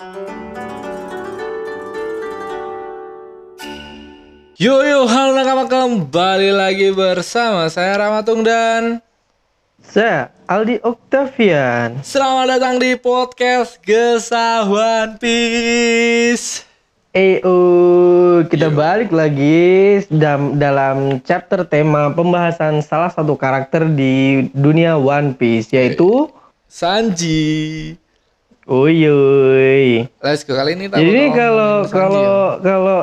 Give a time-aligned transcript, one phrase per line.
[0.00, 0.08] Yo
[4.80, 9.04] yo, halo nakama kembali lagi bersama saya Ramatung dan
[9.84, 12.00] Saya Aldi Octavian.
[12.00, 16.64] selamat datang di podcast Gesah One Piece.
[17.12, 17.60] EO,
[18.48, 25.76] kita balik lagi dalam, dalam chapter tema pembahasan salah satu karakter di dunia One Piece
[25.76, 26.32] yaitu
[26.64, 28.00] Sanji.
[28.68, 30.04] Uyuy.
[30.20, 32.98] Let's go kali ini Jadi kalau kalau kalau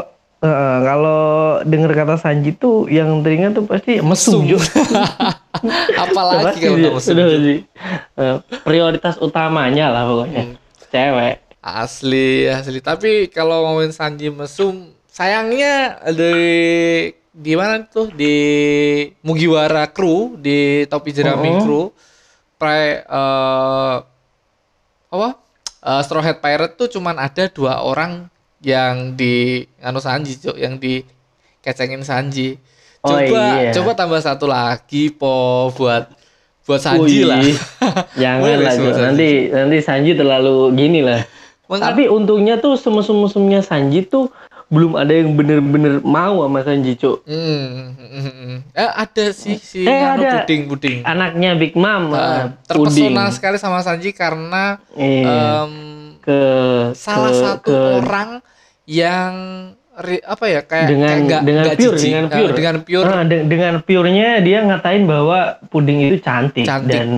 [0.45, 1.22] eh, kalau
[1.66, 4.46] dengar kata Sanji tuh yang teringat tuh pasti Mesum.
[4.46, 4.62] mesum.
[6.04, 7.13] Apalagi Pasti, kalau mesum.
[7.18, 7.27] Udah.
[8.22, 10.55] Eh, prioritas utamanya lah pokoknya.
[10.94, 11.35] Cewek.
[11.60, 12.80] Asli, asli.
[12.80, 18.35] Tapi kalau ngomongin Sanji mesum, sayangnya dari di mana tuh di
[19.21, 21.62] Mugiwara Crew di topi jerami Oh.
[21.62, 21.85] Crew,
[22.58, 23.96] pre eh,
[25.08, 25.30] apa?
[25.88, 28.27] Eh, Straw Hat Pirate tuh cuman ada dua orang
[28.59, 30.99] yang di anu Sanji, Cuk, yang di
[31.63, 32.60] kecengin Sanji.
[32.99, 33.71] Oh, Coba iya.
[33.71, 36.12] coba tambah satu lagi po buat
[36.68, 37.40] buat Sanji Wih, lah.
[38.21, 41.24] Jangan lah, nanti nanti Sanji terlalu gini lah.
[41.71, 44.27] Tapi untungnya tuh semesum-mesumnya Sanji tuh
[44.68, 47.23] belum ada yang bener-bener mau sama Sanji, Cuk.
[47.23, 48.55] Hmm, hmm, hmm.
[48.74, 50.43] Eh, ada sih si Eh, ada.
[50.43, 50.98] puding puding.
[51.01, 52.84] Anaknya Big Mom, Eh, eh, terpesona
[53.24, 53.32] Puding.
[53.32, 55.63] sekali sama Sanji karena Iya.
[55.63, 55.71] em,
[56.20, 56.40] ke
[56.93, 58.29] salah ke- satu ke- orang
[58.85, 59.34] yang
[59.98, 62.04] ri- apa ya kayak dengan kayak nggak- dengan nggak pure jijik.
[62.05, 66.63] dengan Eh, pure dengan pure Ah, de- dengan purenya dia ngatain bahwa puding itu cantik,
[66.63, 66.91] Cantik.
[66.91, 67.09] dan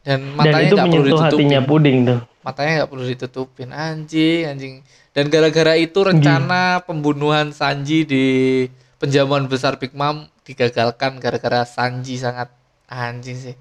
[0.00, 1.30] dan dan matanya itu nggak perlu menyentuh ditutupin.
[1.38, 2.20] hatinya puding tuh.
[2.40, 4.74] Matanya nggak perlu ditutupin anjing anjing.
[5.18, 8.26] Dan gara-gara itu rencana pembunuhan Sanji di
[9.02, 12.54] penjamuan besar Big Mom digagalkan gara-gara Sanji sangat
[12.86, 13.58] anjing sih.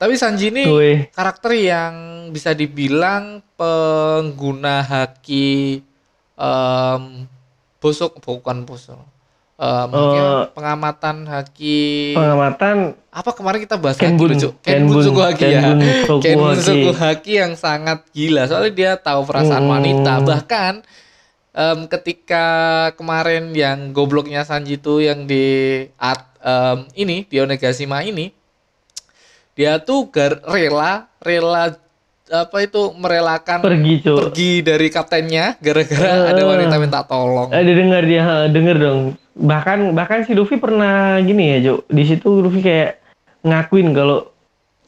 [0.00, 1.12] Tapi Sanji ini Wih.
[1.12, 1.92] karakter yang
[2.32, 5.84] bisa dibilang pengguna haki
[6.40, 7.28] em
[7.76, 8.96] bosok bukan bosok
[9.56, 11.80] Haki Eh, pengamatan haki
[12.12, 12.76] Pengamatan
[13.08, 14.28] apa kemarin kita bahas Kenbun.
[14.28, 14.92] haki lucu Kenbun.
[14.92, 16.60] Kenbun Suku Haki ya Kenbun Kenbun Haki.
[16.62, 19.72] Suku Haki yang sangat gila soalnya dia tahu perasaan Hmm.
[19.72, 20.72] wanita bahkan
[21.50, 22.46] em, ketika
[22.92, 25.44] kemarin yang gobloknya Sanji itu yang di
[25.96, 28.28] at, em, ini di Onegashima ini
[29.52, 31.72] dia tuh gar, rela rela
[32.26, 36.44] apa itu merelakan pergi, pergi dari kaptennya gara-gara ada Eh.
[36.44, 37.48] wanita minta tolong.
[37.48, 39.00] Ada dengar dia, ha, denger dong.
[39.36, 41.74] Bahkan bahkan si Luffy pernah gini ya, Jo.
[41.86, 42.98] Di situ Luffy kayak
[43.44, 44.32] ngakuin kalau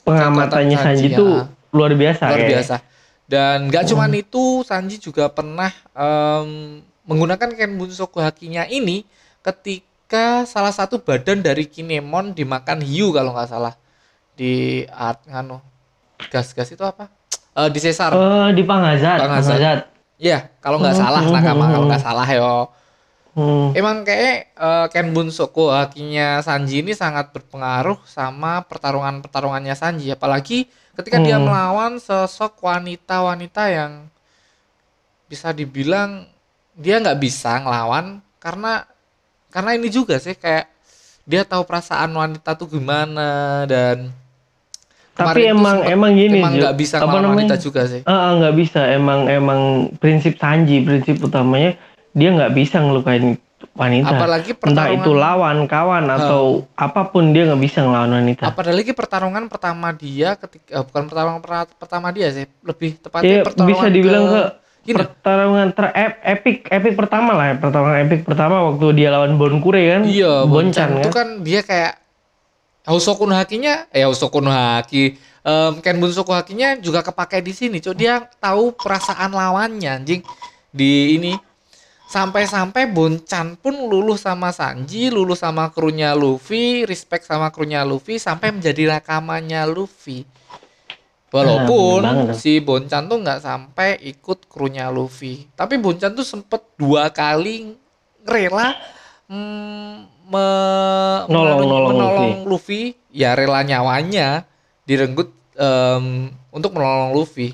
[0.08, 1.44] pengamatannya Sanji, Sanji itu ya.
[1.76, 2.24] luar biasa.
[2.32, 2.50] luar kayak.
[2.56, 2.76] biasa.
[3.28, 3.90] Dan gak Hmm.
[3.92, 9.04] cuman itu, Sanji juga pernah em, menggunakan Kenbun Hakinya ini
[9.44, 13.76] ketika salah satu badan dari Kinemon dimakan hiu kalau nggak salah
[14.32, 15.60] di art nganu
[16.32, 17.12] gas-gas itu apa?
[17.52, 18.16] Eh, di sesar.
[18.16, 19.56] Eh, di Pangazat, Pangazat.
[19.60, 19.78] Pangazat.
[20.18, 21.90] Iya, kalau nggak Hmm, salah hmm, nakama hmm, kalau hmm.
[21.92, 22.52] nggak salah yo.
[23.38, 23.70] Hmm.
[23.70, 31.22] Emang kayak eh, Kenbun Soku Hakinya Sanji ini sangat berpengaruh sama pertarungan-pertarungannya Sanji apalagi ketika
[31.22, 31.46] dia Hmm.
[31.46, 34.10] melawan sosok wanita-wanita yang
[35.24, 36.26] bisa dibilang
[36.74, 38.82] dia nggak bisa ngelawan karena
[39.48, 40.66] karena ini juga sih kayak
[41.22, 44.10] dia tahu perasaan wanita tuh gimana dan
[45.12, 47.28] Tapi emang sempet- emang gini, emang nggak bisa Apa namanya?
[47.28, 48.80] wanita juga sih nggak bisa.
[48.88, 49.60] Emang emang
[49.94, 51.74] prinsip Sanji, prinsip utamanya
[52.12, 53.36] dia nggak bisa ngelukain
[53.74, 54.10] wanita.
[54.12, 56.42] apalagi Entah pertarungan itu lawan, kawan atau
[56.74, 58.42] apa pun dia nggak bisa ngelawan wanita.
[58.44, 63.42] apalagi pertarungan pertama dia ketika eh, bukan pertarungan per- pertama dia sih lebih tepatnya Iya,
[63.44, 64.42] pertarungan bisa dibilang ke
[64.80, 64.96] Gini.
[64.96, 69.82] pertarungan ter ep- epic epic pertama lah ya pertarungan epic pertama waktu dia lawan Bonkure
[69.84, 71.92] kan iya Boncan Boncan itu kan kan dia kayak
[72.84, 75.12] Hosoku no Hakinya eh Hosoku no Haki
[75.44, 80.22] em, Kenbun Soku Hakinya juga kepake di sini Cuk dia tahu perasaan lawannya anjing
[80.70, 81.36] di ini
[82.08, 88.48] sampai-sampai Bonchan pun lulus sama Sanji lulus sama krunya Luffy respect sama krunya Luffy sampai
[88.50, 90.24] menjadi rakamannya Luffy.
[91.28, 92.40] Walaupun Ah, banget.
[92.40, 95.44] si Bonchan tuh nggak sampai ikut krunya Luffy.
[95.52, 97.76] Tapi Bonchan tuh sempet dua kali
[98.24, 98.72] rela
[99.28, 99.92] mm,
[100.24, 102.96] me- Nolong- menganu- nolong menolong Luffy.
[103.12, 104.48] ya rela nyawanya
[104.88, 107.52] direnggut em, untuk menolong Luffy.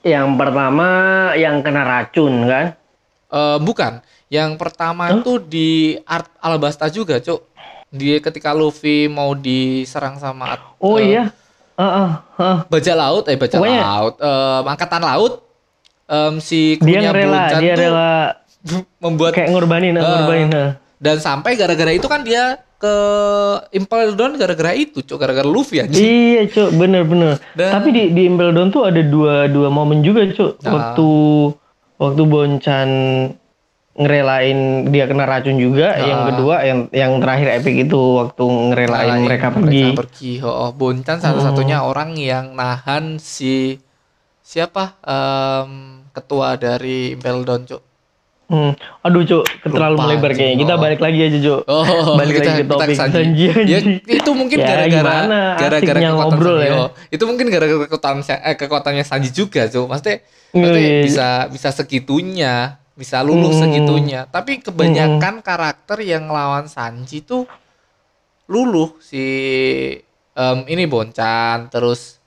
[0.00, 0.88] Yang pertama
[1.36, 2.79] yang kena racun kan
[3.30, 4.02] Eh, bukan.
[4.26, 5.14] Yang pertama Hah?
[5.16, 5.70] itu di
[6.04, 7.46] Art Alabasta juga, Cuk.
[7.88, 11.24] Dia ketika Luffy mau diserang sama oh eh, iya
[11.74, 12.58] Heeh, heeh.
[12.68, 15.32] bajak laut, eh bajak Pokoknya- laut, eh, angkatan laut.
[16.06, 18.10] em, si dia krunya rela dia tuh rela
[19.02, 20.50] membuat kayak ngorbanin Eh, ngorbanin
[20.96, 22.94] dan sampai gara-gara itu kan dia ke
[23.72, 27.38] Impel Down gara-gara itu cok gara-gara Luffy aja Iya, Cuk, bener-bener.
[27.52, 30.58] Dan- Tapi di di Impel Down tuh ada dua dua momen juga, Cuk.
[30.60, 30.70] Nah.
[30.72, 31.08] Waktu
[32.00, 32.88] waktu Bonchan
[33.90, 36.06] ngerelain dia kena racun juga, Nah.
[36.06, 39.82] yang kedua yang yang terakhir epic itu waktu ngerelain mereka pergi.
[39.92, 43.76] mereka pergi oh, oh, Bonchan salah satunya orang yang nahan si
[44.40, 47.82] siapa Em, ketua dari Impel Down cok
[48.50, 48.74] Hmm.
[49.06, 50.58] Aduh, Cuk, terlalu Lupa, melebar kayaknya.
[50.58, 51.60] Kita balik lagi aja, Cuk.
[51.70, 51.86] Oh,
[52.18, 53.46] balik kita, lagi ke topik Sanji.
[53.46, 53.78] Ya,
[54.10, 56.66] itu mungkin Ya, gara-gara gimana gara-gara ngobrol Sanji.
[56.66, 56.82] ya.
[57.14, 59.86] Itu mungkin gara-gara kekuatan eh, kekuatannya Sanji juga, Cuk.
[59.86, 60.18] Maksudnya,
[60.50, 61.02] Iya, maksudnya iya, iya.
[61.06, 62.54] bisa bisa segitunya,
[62.98, 63.62] bisa luluh Hmm.
[63.62, 64.20] segitunya.
[64.26, 67.46] Tapi kebanyakan karakter yang lawan Sanji tuh
[68.50, 69.22] luluh si
[70.34, 72.18] em, ini Bonchan terus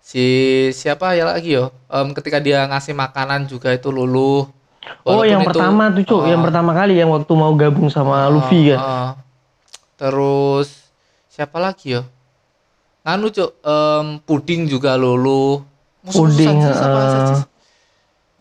[0.00, 0.24] si
[0.72, 4.50] siapa ya lagi yo Em, ketika dia ngasih makanan juga itu luluh
[5.00, 6.22] Oh, Walaupun yang itu- pertama tuh, Cuk.
[6.24, 6.44] yang Oh.
[6.44, 8.78] pertama kali yang waktu mau gabung sama Luffy kan.
[8.78, 9.10] Ah, ah.
[9.96, 10.68] Terus
[11.26, 12.02] siapa lagi ya?
[13.02, 15.64] Nganu cuk, em, puding juga lulu.
[16.04, 17.40] Puding, ah.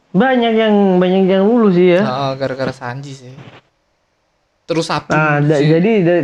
[0.09, 2.01] Banyak yang banyak yang lulus sih ya.
[2.01, 3.33] Ah, gara-gara Sanji sih.
[4.63, 6.21] Terus sabun Nah, da- si, jadi dari,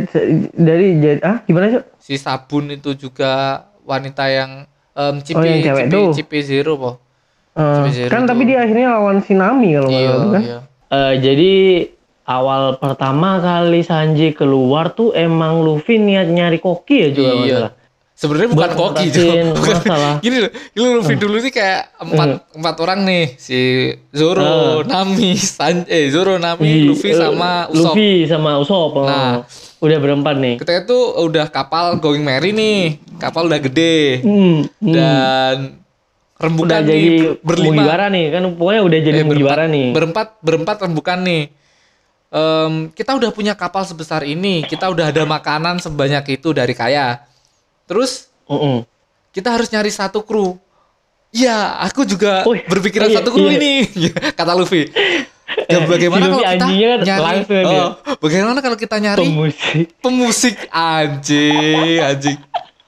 [0.52, 1.84] dari jadi ah gimana Cuk?
[1.96, 4.50] si sabun itu juga wanita yang
[4.92, 6.08] em Cipi, Oh, yang cewek Cipi, tuh.
[6.12, 6.90] Cipi Zero po.
[7.88, 10.42] Zero kan tapi dia akhirnya lawan si Nami kalau nggak Iya, kan.
[10.42, 10.58] iya.
[10.90, 11.52] Eh, jadi
[12.24, 17.40] awal pertama kali Sanji keluar tuh emang Luffy niat nyari koki ya juga Iya.
[17.40, 17.72] masalah.
[18.14, 19.06] Sebenarnya bukan Buat koki.
[19.10, 19.46] Bukan.
[19.82, 20.14] masalah.
[20.22, 23.58] Gini loh, gini Luffy dulu sih kayak empat empat orang nih, si
[24.14, 27.94] Zoro, Nami, San, eh Zoro, Nami, Luffy eh, sama Usopp.
[27.98, 28.94] Luffy sama Usopp.
[28.94, 29.06] oh.
[29.06, 29.42] Nah.
[29.82, 30.54] udah berempat nih.
[30.56, 34.58] Ketika itu udah kapal going merry nih, kapal udah gede hmm.
[34.80, 35.83] dan
[36.44, 39.86] rembukan udah nih jadi ber- berlima, Mugiwara nih kan pokoknya udah jadi Eh, Mugiwara nih.
[39.90, 41.42] berempat berempat rembukan nih.
[42.28, 47.22] Em, kita udah punya kapal sebesar ini, kita udah ada makanan sebanyak itu dari kaya.
[47.84, 48.82] Terus Mm-mm.
[49.30, 50.58] kita harus nyari satu kru.
[51.30, 53.54] Ya, aku juga Oh, berpikiran iya, satu kru iya.
[53.56, 53.72] ini,
[54.38, 54.86] kata Luffy.
[55.66, 57.38] Ya, bagaimana si kalau kita kan nyari?
[57.62, 59.86] Oh, bagaimana kalau kita nyari Pemusik.
[59.98, 62.38] pemusik anjing, anjing.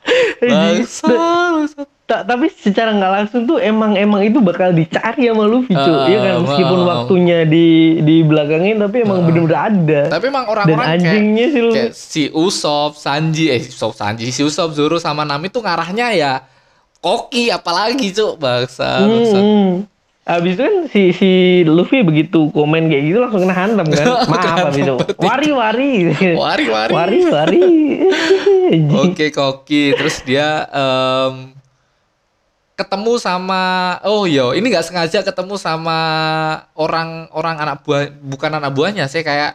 [0.42, 1.82] Bangsa, bangsa.
[2.06, 5.90] Ta- tapi secara nggak langsung tuh emang emang itu bakal dicari sama Luffy cuy.
[5.90, 6.86] Ah, Iya kan meskipun ah.
[6.88, 7.66] waktunya di
[7.98, 10.00] di belakangin tapi emang bener-bener ada.
[10.08, 11.74] Tapi emang orang-orang kayak, anjingnya si Luffy.
[11.76, 16.32] kayak si Usopp, Sanji, eh Usopp, Sanji, si Usopp, Zoro sama Nami tuh ngarahnya ya
[16.96, 19.38] koki apalagi cuk bangsa, Hmm, bangsa.
[19.38, 19.70] hmm.
[20.28, 21.30] Abis itu kan si si
[21.64, 24.06] Luffy begitu komen kayak gitu langsung kena hantam kan.
[24.28, 24.94] Maaf abis itu.
[25.16, 25.90] Wari wari.
[26.32, 26.92] Wari wari.
[26.92, 27.62] Wari wari.
[29.02, 31.54] Oke koki, terus dia em,
[32.76, 33.62] ketemu sama
[34.04, 35.98] oh yo ini nggak sengaja ketemu sama
[36.76, 39.52] orang-orang anak buah bukan anak buahnya saya kayak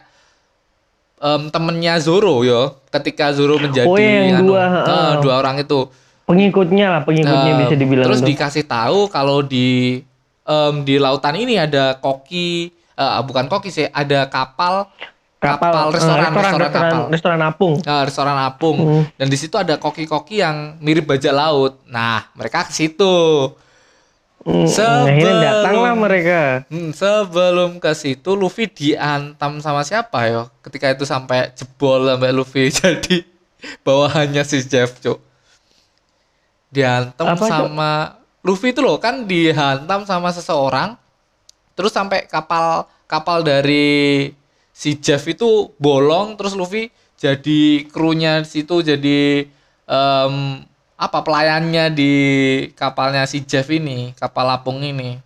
[1.22, 5.10] em, temennya Zoro yo ketika Zoro menjadi Oh, yang anu, dua, heeh.
[5.22, 5.86] dua orang itu
[6.22, 8.26] Pengikutnya lah pengikutnya Em, bisa dibilang terus tuh.
[8.26, 10.02] dikasih tahu kalau di
[10.42, 14.90] em, di lautan ini ada koki eh, bukan koki sih ada kapal
[15.44, 17.74] kapal, eh, restoran, restoran, restoran, kapal restoran apung.
[17.78, 19.02] Eh, restoran apung Hmm.
[19.12, 23.14] dan di situ ada koki-koki yang mirip bajak laut nah mereka ke situ
[24.42, 26.40] Hmm, Sebelum- akhirnya datanglah mereka.
[26.66, 32.66] Hmm, sebelum ke situ Luffy diantam sama siapa yo ketika itu sampai jebol sampai Luffy
[32.74, 33.22] jadi
[33.80, 35.22] bawahannya si Jeff cuk
[36.68, 37.48] dihantam Apa, Cuk?
[37.48, 37.90] sama
[38.42, 40.98] Luffy itu loh kan dihantam sama seseorang
[41.72, 44.26] terus sampai kapal kapal dari
[44.72, 46.88] si Jeff itu bolong terus Luffy
[47.20, 49.46] jadi krunya situ jadi
[49.86, 50.34] em,
[50.96, 52.14] apa pelayannya di
[52.74, 55.20] kapalnya si Jeff ini kapal lapung ini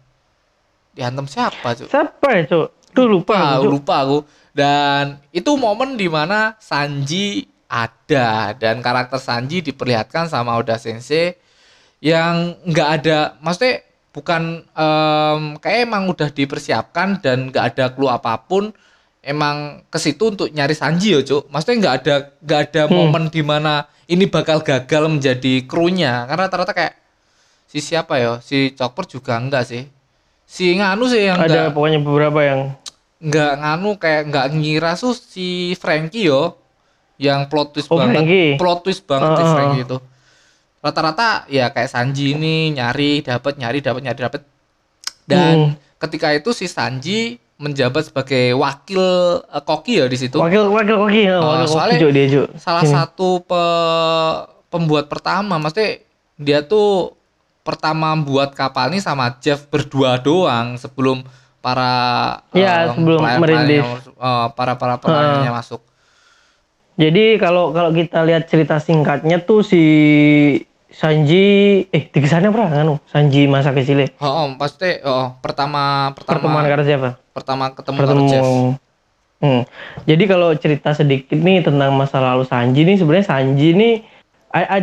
[0.93, 2.69] dihantam siapa cuk Siapa ya, Cuk?
[2.97, 3.37] Tuh lupa.
[3.37, 4.19] lupa, aku, lupa aku.
[4.57, 11.37] Dan itu momen di mana Sanji ada dan karakter Sanji diperlihatkan sama Oda Sensei
[12.01, 13.85] yang nggak ada, maksudnya
[14.17, 18.73] bukan em, kayak emang udah dipersiapkan dan nggak ada clue apa pun.
[19.27, 19.57] Emang
[19.91, 21.51] ke situ untuk nyari Sanji ya, Cuk.
[21.51, 22.95] Maksudnya nggak ada nggak ada Hmm.
[22.97, 23.75] momen di mana
[24.07, 26.95] ini bakal gagal menjadi krunya karena rata-rata kayak
[27.67, 29.83] si siapa ya, si Chopper juga enggak sih.
[30.43, 32.61] Si Nganu sih yang enggak Ada pokoknya beberapa yang
[33.17, 36.55] nggak nganu kayak nggak ngira tuh si Frankie yo
[37.17, 38.55] yang plot twist Oh, banget Frankie.
[38.55, 39.99] plot twist banget si Ah, ah, Frankie itu
[40.79, 44.43] rata-rata ya kayak Sanji ini nyari dapat nyari dapat nyari dapat
[45.25, 45.71] dan Hmm.
[45.99, 49.01] ketika itu si Sanji menjabat sebagai wakil
[49.43, 52.27] eh, koki ya di situ wakil wakil koki ya, Oh, wakil koki soalnya Cuk, dia
[52.29, 52.49] Cuk.
[52.57, 52.95] salah Sini.
[52.95, 56.05] satu pe- pembuat pertama maksudnya
[56.37, 57.17] dia tuh
[57.63, 61.25] pertama buat kapal ini sama Jeff berdua doang sebelum
[61.59, 61.91] para
[62.53, 63.83] Iya, em, sebelum merintis.
[64.07, 65.81] eh, para para pemainnya masuk.
[66.97, 69.83] Jadi kalau kalau kita lihat cerita singkatnya tuh si
[70.97, 71.45] Sanji
[71.87, 76.65] eh di sana pernah kan Sanji masa kecilnya Oh, oh pasti oh pertama pertama pertemuan
[76.65, 77.11] karo siapa?
[77.31, 78.17] pertama ketemu Pertemu.
[78.19, 78.49] karo Jeff.
[79.37, 79.63] Hmm.
[80.09, 83.95] Jadi kalau cerita sedikit nih tentang masa lalu Sanji nih sebenarnya Sanji nih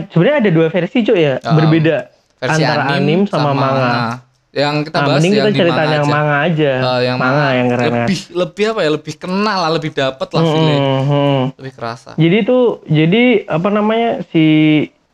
[0.07, 4.21] sebenarnya ada dua versi cuy ya Ah, berbeda Versi antara anim, sama, manga.
[4.53, 6.13] Yang kita Nah, bahas mending yang kita manga yang aja.
[6.13, 6.71] manga aja.
[6.77, 7.97] Eh, yang manga yang keren kan.
[8.03, 11.39] lebih lebih apa ya lebih kenal lah lebih dapet lah Hmm, hmm.
[11.57, 14.45] lebih kerasa Jadi tuh jadi apa namanya si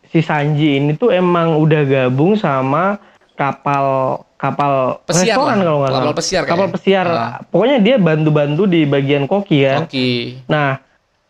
[0.10, 2.98] si Sanji ini tuh emang udah gabung sama
[3.34, 3.86] kapal
[4.36, 6.16] kapal Pesiar restoran kalau nggak kapal salah.
[6.16, 6.76] pesiar Kapal kayaknya.
[6.76, 7.08] pesiar.
[7.08, 7.34] Ah.
[7.46, 9.84] Pokoknya dia bantu-bantu di bagian koki kan.
[9.84, 10.08] oke
[10.46, 10.70] Nah,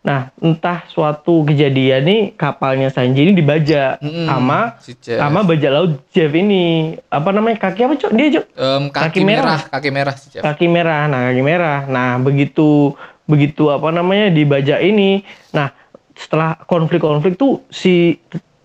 [0.00, 5.18] nah entah suatu kejadian nih kapalnya Sanji ini dibajak Mm-mm, sama si Jeff.
[5.18, 6.64] sama bajak laut Jeff ini.
[7.06, 7.60] Apa namanya?
[7.60, 8.12] Kaki apa, Cok?
[8.12, 8.44] Dia, Cok?
[8.48, 9.44] Em, kaki, kaki merah.
[9.44, 9.60] merah.
[9.68, 10.42] kaki merah si Jeff.
[10.42, 11.02] Kaki merah.
[11.04, 11.78] Nah, kaki merah.
[11.84, 12.94] Nah, begitu
[13.24, 15.22] begitu apa namanya dibajak ini.
[15.50, 15.70] Nah,
[16.12, 18.18] setelah konflik-konflik tuh si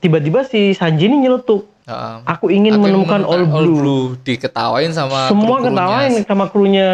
[0.06, 1.66] tiba-tiba si Sanji ini nyeletuk.
[1.84, 2.16] Heeh.
[2.28, 4.18] Aku ingin Aku menemukan All Blue.
[4.20, 5.70] diketawain sama Semua kru-krunya.
[5.72, 6.90] ketawain sama krunya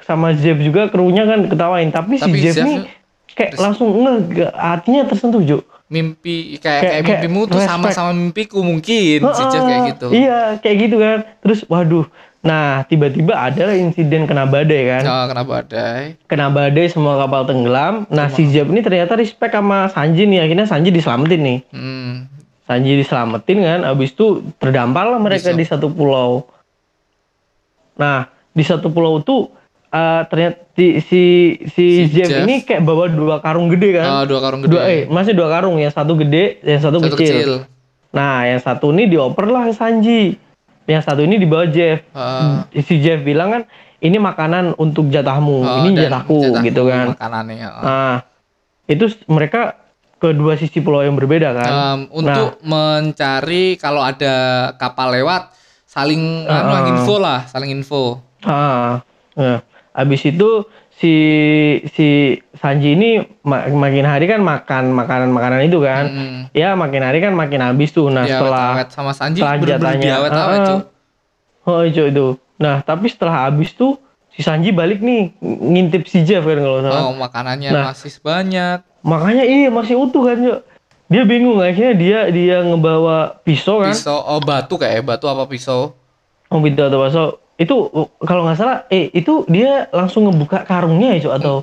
[0.00, 1.88] sama Jeff juga krunya kan ketawain.
[1.88, 2.88] Tapi, Tapi si Jeff, nih
[3.30, 4.16] kayak langsung nge
[4.50, 5.60] hatinya tersentuh, Jo.
[5.86, 7.72] mimpi kayak Kayak- kayak, kayak mimpimu tuh respect.
[7.74, 10.06] sama-sama mimpiku mungkin si Jeff kayak gitu.
[10.08, 11.18] Iya, kayak gitu kan.
[11.40, 12.06] Terus waduh.
[12.40, 15.02] Nah, tiba-tiba ada insiden kena badai kan.
[15.04, 16.16] Oh, kenapa badai?
[16.24, 18.08] Kena badai semua kapal tenggelam.
[18.08, 20.40] Nah, si Jeff ini ternyata respect sama Sanji nih.
[20.40, 21.58] Akhirnya Sanji diselamatin nih.
[21.68, 22.30] Hmm.
[22.70, 23.80] Sanji diselamatin kan.
[23.82, 25.58] Abis itu terdampar lah mereka Bisa.
[25.58, 26.46] di satu pulau.
[27.96, 29.50] Nah, di satu pulau tuh
[29.90, 31.22] eh, ternyata di- si,
[31.66, 32.46] si Si Jeff, Jeff.
[32.46, 34.06] ini kayak bawa dua karung gede kan.
[34.08, 34.70] Oh, dua karung gede.
[34.70, 37.34] Dua eh masih dua karung ya, satu gede, yang satu, Satu kecil.
[37.34, 37.52] kecil.
[38.10, 40.38] Nah, yang satu ini dioper lah ke Sanji.
[40.86, 42.06] Yang satu ini dibawa Jeff.
[42.08, 42.80] Heeh.
[42.80, 43.62] Si Jeff bilang kan,
[43.98, 47.06] ini makanan untuk jatahmu, Oh, ini jatahku jatahku gitu kan.
[47.12, 47.56] Makanannya.
[47.58, 47.82] heeh.
[47.82, 48.14] Nah,
[48.86, 49.74] itu mereka
[50.20, 51.70] kedua sisi pulau yang berbeda kan.
[51.70, 54.34] Em, untuk mencari kalau ada
[54.74, 55.50] kapal lewat
[55.82, 56.90] saling anu, Heeh.
[56.92, 58.20] info lah, saling info.
[58.40, 59.00] Ah,
[59.32, 59.58] nah,
[59.90, 61.14] habis itu si
[61.90, 62.08] si
[62.52, 63.10] Sanji ini
[63.40, 66.04] ma- makin hari kan makan makanan-makanan itu kan.
[66.06, 66.40] Hmm.
[66.52, 68.06] Ya makin hari kan makin habis tuh.
[68.06, 70.80] Nah Ya, setelah awet sama Sanji setelah diawet-awet, ah, Cuk.
[71.62, 72.26] Oh itu itu.
[72.56, 73.96] Nah tapi setelah habis tuh
[74.30, 77.02] si Sanji balik nih ng- ngintip si Jeff kan kalau salah.
[77.02, 77.84] Oh, makanannya Nah.
[77.90, 78.84] masih banyak.
[79.00, 80.60] Makanya iya masih utuh kan Cok.
[81.10, 83.90] Dia bingung akhirnya dia dia ngebawa pisau kan.
[83.90, 85.96] Pisau, oh batu kayak batu apa pisau?
[86.52, 87.28] Oh pisau atau pisau.
[87.60, 87.76] Itu
[88.24, 91.56] kalau nggak salah eh itu dia langsung ngebuka karungnya ya Cok atau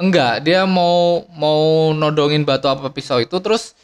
[0.00, 3.76] Enggak, dia mau mau nodongin batu apa pisau itu terus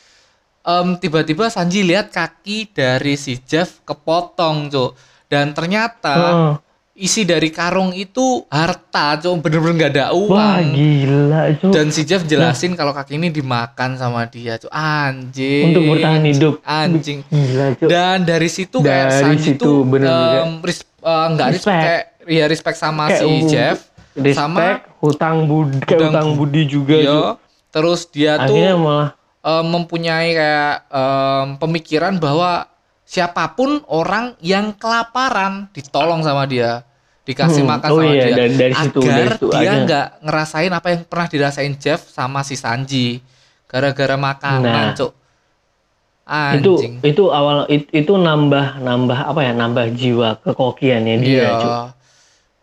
[0.64, 4.96] em, tiba-tiba Sanji lihat kaki dari si Jeff kepotong, Cuk.
[5.28, 6.52] Dan ternyata Heeh.
[6.96, 9.44] Isi dari karung itu harta, Cuk.
[9.44, 10.32] Bener-bener nggak ada uang.
[10.32, 11.70] Wah gila Cok.
[11.70, 14.72] Dan si Jeff jelasin kalau kaki ini dimakan sama dia, Cuk.
[14.72, 15.70] Anjing.
[15.70, 16.54] Untuk bertahan hidup.
[16.60, 17.20] Anjing.
[17.22, 17.88] Gila Cok.
[17.88, 20.08] Dan dari situ kayak Dari Sanji situ tuh bener
[20.42, 23.76] em, ris- eh, nggak respect, kayak ya respect sama Kayak si um, Jeff
[24.16, 24.64] Respect, sama
[24.98, 27.34] hutang budi, kayak hutang hutang budi juga Yo, Cok.
[27.70, 29.08] terus dia Akhirnya tuh malah
[29.44, 32.72] em, mempunyai kayak em, pemikiran bahwa
[33.06, 36.82] siapa pun orang yang kelaparan ditolong sama dia,
[37.22, 40.06] dikasih Hmm, makan oh sama iya, dia, dari- dari situ, agar dari situ dia nggak
[40.20, 43.22] ngerasain apa yang pernah dirasain Jeff sama si Sanji,
[43.64, 44.94] gara-gara makanan, Nah.
[44.94, 45.12] cuk.
[46.26, 46.94] itu Anjing.
[47.06, 51.50] itu awal it- itu nambah nambah apa ya nambah jiwa kekokiannya dia Iya.
[51.54, 51.86] Cok.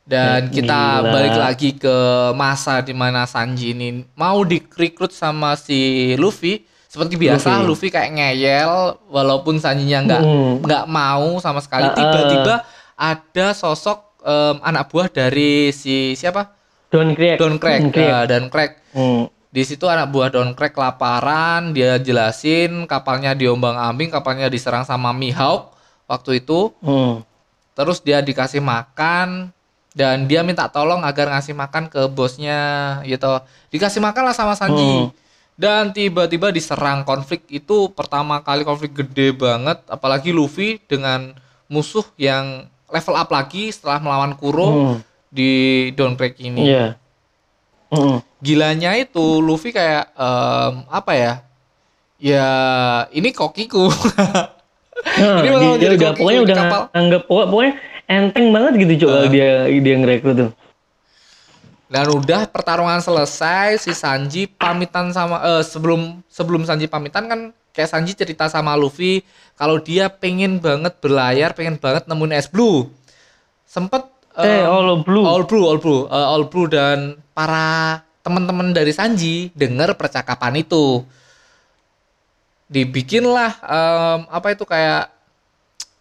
[0.03, 1.11] Dan Eh, kita gila.
[1.15, 1.95] balik lagi ke
[2.35, 6.67] masa di mana Sanji ini mau direkrut sama si Luffy.
[6.93, 7.87] Seperti biasa, Luffy, Luffy.
[7.89, 8.73] kayak ngeyel,
[9.09, 10.53] walaupun Sanjinya nggak Mm.
[10.61, 11.89] nggak mau sama sekali.
[11.89, 12.61] Tiba-tiba
[12.93, 16.53] ada sosok em, anak buah dari si siapa?
[16.87, 17.81] Don Craig Don Craig.
[17.81, 18.05] Don Craig.
[18.07, 18.71] eh, Don Craig.
[18.93, 19.25] Hmm.
[19.49, 25.73] Di situ anak buah Don Craig kelaparan, dia jelasin kapalnya diombang-ambing, kapalnya diserang sama Mihawk
[26.05, 26.69] waktu itu.
[26.79, 27.25] Hmm.
[27.73, 29.49] Terus dia dikasih makan
[29.91, 32.61] dan dia minta tolong agar ngasih makan ke bosnya
[33.03, 33.41] gitu.
[33.69, 34.77] Dikasih makan lah sama Sanji.
[34.79, 35.09] Hmm.
[35.53, 42.65] Dan tiba-tiba diserang konflik itu pertama kali konflik gede banget apalagi Luffy dengan musuh yang
[42.87, 44.97] level up lagi setelah melawan Kuro Hmm.
[45.29, 45.51] di
[45.91, 46.67] Downbreak ini.
[46.67, 46.97] Iya.
[47.87, 48.25] Hmm.
[48.39, 51.33] Gilanya itu Luffy kayak em, apa ya?
[52.17, 52.47] Ya
[53.09, 53.89] ini kokiku.
[53.89, 54.49] Nah,
[55.41, 56.81] Ini dia, dia jadi udah pokoknya udah kapal.
[56.91, 57.73] anggap pokoknya,
[58.05, 59.27] enteng banget gitu coba Ah.
[59.27, 60.49] dia dia ngerekrut tuh.
[61.93, 67.93] Dan udah pertarungan selesai, si Sanji pamitan sama eh sebelum sebelum Sanji pamitan kan kayak
[67.93, 69.21] Sanji cerita sama Luffy
[69.53, 72.89] kalau dia pengen banget berlayar, pengen banget nemuin es blue.
[73.69, 75.21] Sempet Eh, All Blue.
[75.21, 81.05] All Blue, All Blue, Eh, All Blue dan para teman-teman dari Sanji dengar percakapan itu.
[82.65, 85.13] Dibikinlah em, apa itu kayak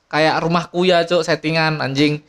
[0.09, 2.25] kayak rumah kuya, Cuk, settingan anjing.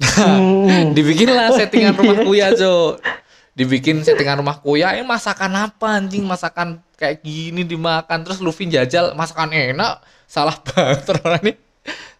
[0.00, 0.92] Hmm.
[0.96, 2.00] Dibikinlah settingan iya.
[2.00, 3.00] rumah kuya, Cuk.
[3.56, 6.24] Dibikin settingan rumah kuya, ini masakan apa anjing?
[6.28, 11.52] Masakan kayak gini dimakan terus Luffy jajal masakan enak, salah banget orang ini.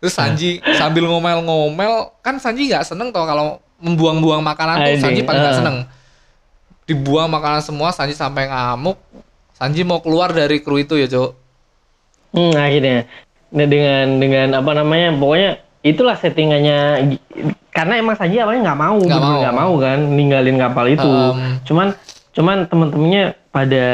[0.00, 5.20] Terus Sanji sambil ngomel-ngomel, kan Sanji nggak seneng toh kalau membuang-buang makanan tuh Anjing, Sanji
[5.24, 5.76] paling nggak seneng.
[6.88, 8.96] Dibuang makanan semua, Sanji sampai ngamuk.
[9.52, 11.36] Sanji mau keluar dari kru itu ya, Cuk.
[12.32, 13.08] Hmm, akhirnya.
[13.52, 15.16] Nah, dengan dengan apa namanya?
[15.16, 15.50] Pokoknya
[15.84, 17.12] itulah settingannya
[17.76, 19.38] karena emang Sanji awalnya nggak mau, Nggak mau.
[19.38, 21.04] nggak mau kan ninggalin kapal itu.
[21.04, 21.88] Um, cuman
[22.32, 23.86] cuman temen-temennya pada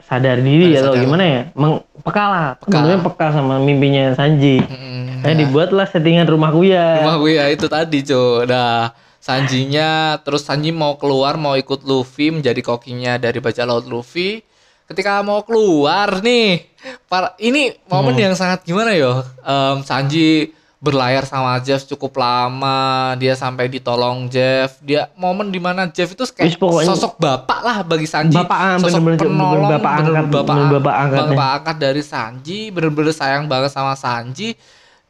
[0.00, 1.02] sadar diri Pada atau sadar.
[1.02, 1.42] gimana ya?
[1.52, 2.62] Meng, peka lah, Peka.
[2.64, 4.58] temen-temennya peka sama mimpinya Sanji.
[4.58, 7.02] mm, Nah, dibuatlah settingan rumah kuya.
[7.02, 8.46] Rumah gue ya itu tadi, Cuk.
[8.46, 14.40] Nah, Sanjinya terus Sanji mau keluar mau ikut Luffy menjadi kokinya dari bajak laut Luffy.
[14.84, 16.64] Ketika mau keluar nih,
[17.04, 18.24] para, ini momen Hmm.
[18.24, 19.20] yang sangat gimana ya?
[19.38, 24.78] Em, Sanji berlayar sama Jeff cukup lama, dia sampai ditolong Jeff.
[24.78, 26.54] Dia momen di mana Jeff itu kayak
[26.86, 28.38] sosok bapak lah bagi Sanji.
[28.38, 31.28] Bapak, sosok bener-bener, penolong, bener-bener bapak angkat, bapak, bener-bener bapak angkatnya.
[31.34, 34.54] bapak angkat dari Sanji, bener-bener sayang banget sama Sanji.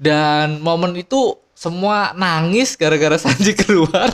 [0.01, 4.09] Dan momen itu semua nangis gara-gara Sanji keluar.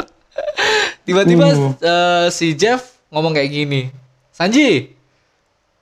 [1.07, 1.73] Tiba-tiba Hmm.
[1.79, 3.95] eh, si Jeff ngomong kayak gini,
[4.35, 4.91] Sanji,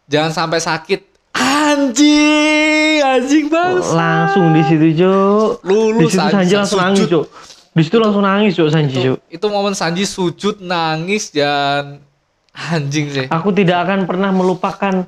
[0.05, 1.12] jangan sampai sakit.
[1.53, 3.85] Anjing, anjing banget.
[3.93, 5.61] Langsung di situ, Cuk.
[5.69, 7.25] Lulu Di situ Sanji langsung nangis, Cuk.
[7.73, 9.19] Di situ langsung nangis, Cuk, Sanji, Itu, Cuk.
[9.29, 12.01] itu momen Sanji sujud nangis dan
[12.53, 13.27] anjing sih.
[13.29, 15.05] Aku tidak akan pernah melupakan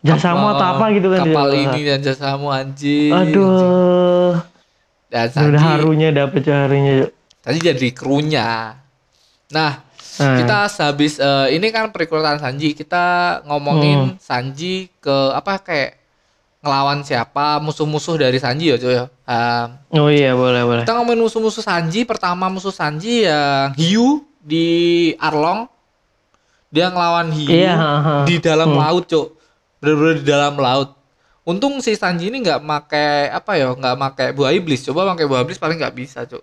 [0.00, 1.26] jasamu atau apa gitu kan.
[1.26, 1.62] Kapal dia.
[1.66, 3.10] ini dan jasamu anjing.
[3.10, 3.34] anjing.
[3.34, 4.32] Aduh.
[5.10, 7.10] Dan Udah Sanji, harunya dapet harunya, Cuk.
[7.44, 8.78] Sanji jadi krunya.
[9.52, 9.83] Nah,
[10.16, 10.38] Nah.
[10.38, 13.04] kita habis eh, ini kan perekrutan Sanji, kita
[13.40, 13.50] Hmm.
[13.50, 15.98] ngomongin Sanji ke apa kayak
[16.60, 19.04] ngelawan siapa musuh-musuh dari Sanji ya, cuy ya.
[19.24, 19.68] Um,
[20.00, 20.82] Oh iya, boleh, boleh.
[20.82, 24.66] kita ngomongin musuh-musuh Sanji, pertama musuh Sanji yang Hiu di
[25.18, 25.68] Arlong.
[26.68, 28.14] Dia ngelawan Hiu Iya, ha, ha.
[28.24, 28.80] di dalam Hmm.
[28.80, 29.36] laut, Cuk.
[29.78, 30.96] Bener-bener di dalam laut.
[31.44, 34.80] Untung si Sanji ini nggak make apa ya, nggak make buah iblis.
[34.82, 36.40] Coba pakai buah iblis paling nggak bisa, Cuk.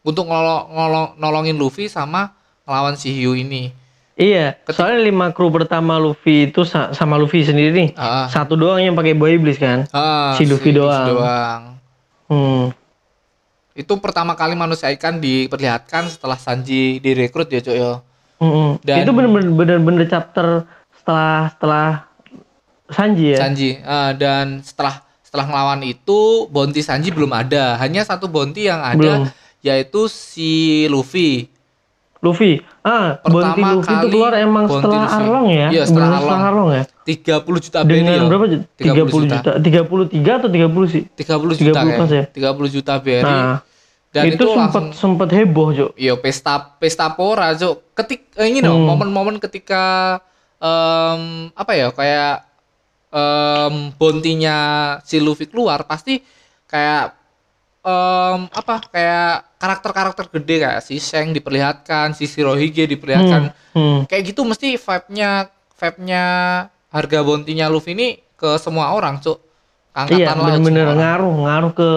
[0.00, 2.38] Untuk ngolo- ngolo- nolongin Luffy sama
[2.70, 3.74] ngelawan si Hiu ini.
[4.14, 7.90] Iya, soalnya lima kru pertama Luffy itu sa- sama Luffy sendiri nih.
[7.94, 9.90] Ah, Satu doang yang pakai buah iblis kan.
[9.90, 11.06] ah, Si Luffy doang.
[11.10, 11.60] doang.
[12.26, 12.64] Hmm.
[13.72, 17.92] Itu pertama kali manusia ikan diperlihatkan setelah Sanji direkrut ya, Cuk ya.
[18.38, 18.78] Mm-mm.
[18.80, 21.88] Dan- Itu bener-bener chapter setelah setelah
[22.86, 23.38] Sanji ya.
[23.40, 28.82] Sanji Ah, dan setelah setelah ngelawan itu bounty Sanji belum ada hanya satu bounty yang
[28.82, 29.30] ada Belum.
[29.60, 30.50] yaitu si
[30.86, 31.46] Luffy
[32.20, 32.60] Luffy.
[32.80, 35.16] Ah, bounty Luffy itu keluar emang bounty setelah Luffy.
[35.16, 35.68] Arlong ya?
[35.72, 36.68] Iya, setelah Bener-bener setelah Arlong.
[36.68, 36.84] Arlong ya.
[37.40, 38.22] 30 juta Dengan ya.
[38.28, 38.44] berapa?
[38.44, 38.58] Ju?
[38.76, 39.50] 30 juta.
[39.56, 41.02] 33 atau 30 sih?
[41.10, 42.24] 30 juta 30 pas ya?
[42.30, 42.54] kayak.
[42.54, 43.56] 30 juta berry Nah,
[44.10, 45.90] dan itu, itu, sempat sempat heboh, Cuk.
[45.94, 47.94] Iya pesta pesta pora Cuk.
[47.94, 48.90] Ketik eh, ini loh Hmm.
[48.90, 50.18] momen-momen ketika
[50.58, 51.22] em,
[51.54, 52.42] apa ya kayak
[53.10, 54.56] em bontinya
[55.02, 56.20] si Luffy keluar pasti
[56.66, 57.19] kayak
[57.80, 63.52] em, apa kayak karakter-karakter gede kayak si Shang diperlihatkan, si Shirohige diperlihatkan.
[63.76, 64.04] Hmm.
[64.08, 66.24] Kayak gitu mesti vibe-nya vibe-nya
[66.90, 69.38] harga bontinya Luffy ini ke semua orang, Cuk.
[69.90, 71.90] Angkatan Iya, bener-bener ngaruh, ngaruh ke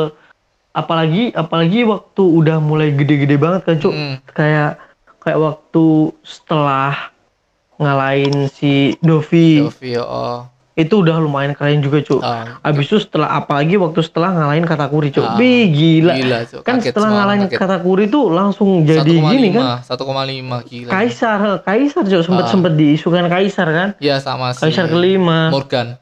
[0.73, 3.93] apalagi apalagi waktu udah mulai gede-gede banget kan, Cuk.
[3.93, 4.15] Mm.
[4.33, 4.71] Kayak
[5.23, 7.13] kayak waktu setelah
[7.79, 10.45] ngalahin si Dovi Luffy, oh.
[10.73, 12.17] Itu udah lumayan keren juga, Cuk.
[12.17, 15.37] Oh, Abis itu setelah apalagi waktu setelah ngalahin Katakuri, Cuk.
[15.37, 16.13] Wih, gila.
[16.15, 16.61] Gila, Cuk.
[16.61, 17.59] Kan Kaget setelah ngalahin kaget.
[17.59, 19.79] Katakuri tuh langsung jadi gini kan.
[19.79, 20.01] 1,5
[20.63, 20.89] gila.
[20.89, 22.49] Kaisar, Kaisar Cuk, sempet Ah.
[22.49, 23.89] sempet diisukan Kaisar kan.
[23.97, 25.47] Iya sama si Kaisar kelima.
[25.47, 26.01] Morgan.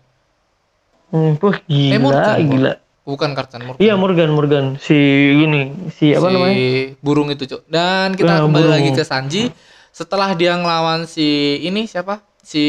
[1.10, 2.74] Hmm, wah gila, Eh, Morgan, gila.
[3.02, 3.82] Bukan Karcan Morgan.
[3.82, 4.66] Iya Morgan, Morgan.
[4.78, 4.96] Si
[5.36, 6.56] ini, si apa si namanya?
[6.98, 7.68] burung itu, Cuk.
[7.68, 8.72] Dan kita Ah, kembali burung.
[8.72, 9.52] lagi ke Sanji
[9.92, 11.28] setelah dia ngelawan si
[11.60, 12.24] ini siapa?
[12.40, 12.64] Si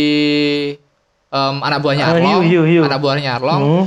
[1.33, 2.29] em, anak buahnya Ah, Arlong.
[2.29, 2.83] Hiu, Hiu, Hiu.
[2.85, 3.63] Anak buahnya Arlong.
[3.65, 3.87] Hmm.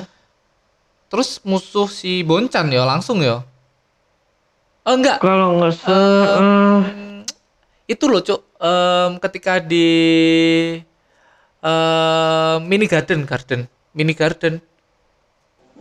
[1.06, 3.46] Terus musuh si Boncan ya langsung ya.
[4.84, 5.22] Oh enggak.
[5.22, 6.80] Kalau nggak se, Eh, eh,
[7.88, 8.42] itu loh, Cuk.
[8.58, 9.88] Em, ketika di
[11.62, 13.62] em, mini garden, garden,
[13.94, 14.56] mini garden.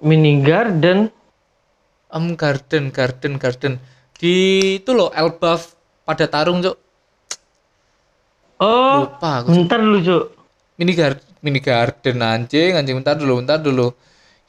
[0.00, 1.08] mini garden.
[2.08, 3.72] Em garden, garden, garden.
[4.14, 4.34] Di
[4.78, 5.72] itu loh Elbaf
[6.04, 6.76] pada tarung, Cuk.
[8.56, 9.50] Oh, Lupa aku.
[9.50, 10.24] bentar dulu Cuk.
[10.74, 13.92] Mini garden, mini garden anjing, anjing bentar dulu, bentar dulu.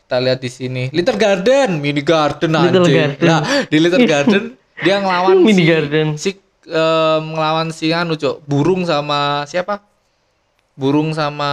[0.06, 0.84] Kita lihat di sini.
[0.96, 2.96] Little Garden, mini garden Little anjing.
[2.96, 3.28] Garden.
[3.28, 4.44] Nah, di Little Garden
[4.76, 6.08] dia ngelawan Mini si garden.
[6.20, 6.30] si
[6.68, 9.80] em, ngelawan si anu cok burung sama siapa
[10.76, 11.52] burung sama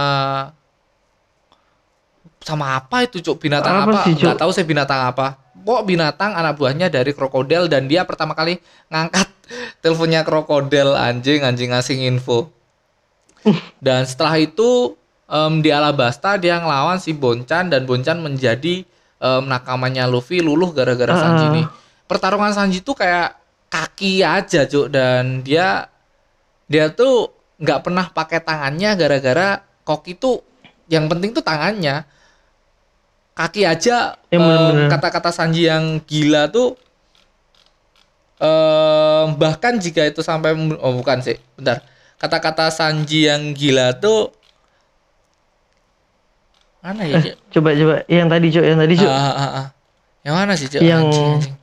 [2.43, 6.35] sama apa itu cok binatang Apa apa sih, nggak tahu saya binatang apa pokok binatang
[6.35, 8.59] anak buahnya dari krokodil dan dia pertama kali
[8.91, 9.31] ngangkat
[9.81, 12.51] teleponnya krokodil anjing anjing ngasih info
[13.85, 14.99] dan setelah itu
[15.33, 18.85] em, di Alabasta dia ngelawan si Bonchan dan Bonchan menjadi
[19.17, 21.19] em, nakamanya Luffy luluh gara-gara Ah.
[21.19, 21.65] Sanji nih.
[22.05, 23.33] Pertarungan Sanji tuh kayak
[23.67, 25.89] kaki aja, Cuk, dan dia
[26.69, 29.47] dia tuh nggak pernah pakai tangannya gara-gara
[29.81, 30.45] Koki tuh
[30.87, 32.05] yang penting tuh tangannya.
[33.33, 34.93] Kaki aja Ya, bener-bener.
[34.93, 36.77] kata-kata Sanji yang gila tuh
[38.37, 41.81] em, bahkan jika itu sampai oh bukan sih, bentar.
[42.19, 44.31] Kata-kata Sanji yang gila tuh
[46.83, 47.17] mana ya?
[47.23, 47.35] Cuk?
[47.49, 49.07] Coba coba yang tadi cok, yang tadi cok.
[49.09, 49.65] Ah, ah, ah.
[50.21, 50.81] Yang mana sih, Cuk?
[50.83, 51.55] Yang- Anjing, anjing.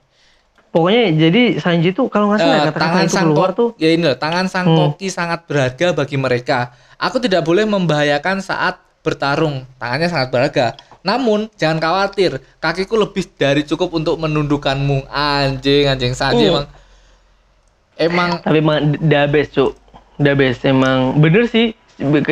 [0.71, 3.75] Pokoknya jadi Sanji tuh kalau nggak salah Eh, kata-kata tangan itu sang keluar tuh.
[3.75, 4.79] ya ini loh, tangan sang Hmm.
[4.95, 6.71] koki sangat berharga bagi mereka.
[6.95, 9.67] Aku tidak boleh membahayakan saat bertarung.
[9.77, 10.67] Tangannya sangat berharga.
[11.01, 15.11] Namun jangan khawatir, kakiku lebih dari cukup untuk menundukkanmu.
[15.11, 16.63] Anjing, anjing Sanji Hmm.
[16.63, 16.67] emang
[17.99, 19.73] emang Tapi emang the best cok,
[20.17, 21.75] the best emang bener sih.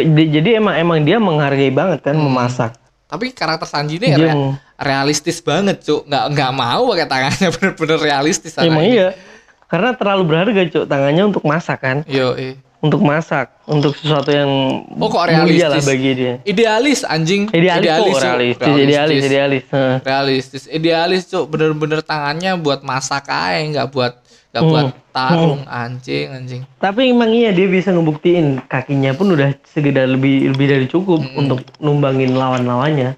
[0.08, 2.26] Jadi emang emang dia menghargai banget kan Hmm.
[2.26, 2.72] memasak.
[3.06, 4.36] tapi karakter Sanji ini Dia
[4.76, 6.04] realistis banget, Cuk.
[6.04, 9.16] Nggak nggak mau pakai tangannya bener-bener realistis Emang iya.
[9.64, 12.32] Karena terlalu berharga cok tangannya untuk masak kan, Yo,
[12.78, 14.48] untuk masak, untuk sesuatu yang
[14.92, 15.64] Oh, kok realistis?
[15.66, 16.34] lah bagi dia.
[16.42, 17.48] Idealis anjing.
[17.50, 18.20] Idealis, kok, Cuk.
[18.22, 19.64] realistis, idealis, idealis.
[20.02, 24.20] Realistis idealis cuk bener-bener tangannya buat masak aja nggak buat
[24.58, 24.68] Hmm.
[24.68, 30.50] buat tarung anjing anjing Tapi emang iya dia bisa ngebuktiin kakinya pun udah segedar lebih
[30.50, 31.40] lebih dari cukup Hmm.
[31.40, 33.16] untuk numbangin lawan-lawannya.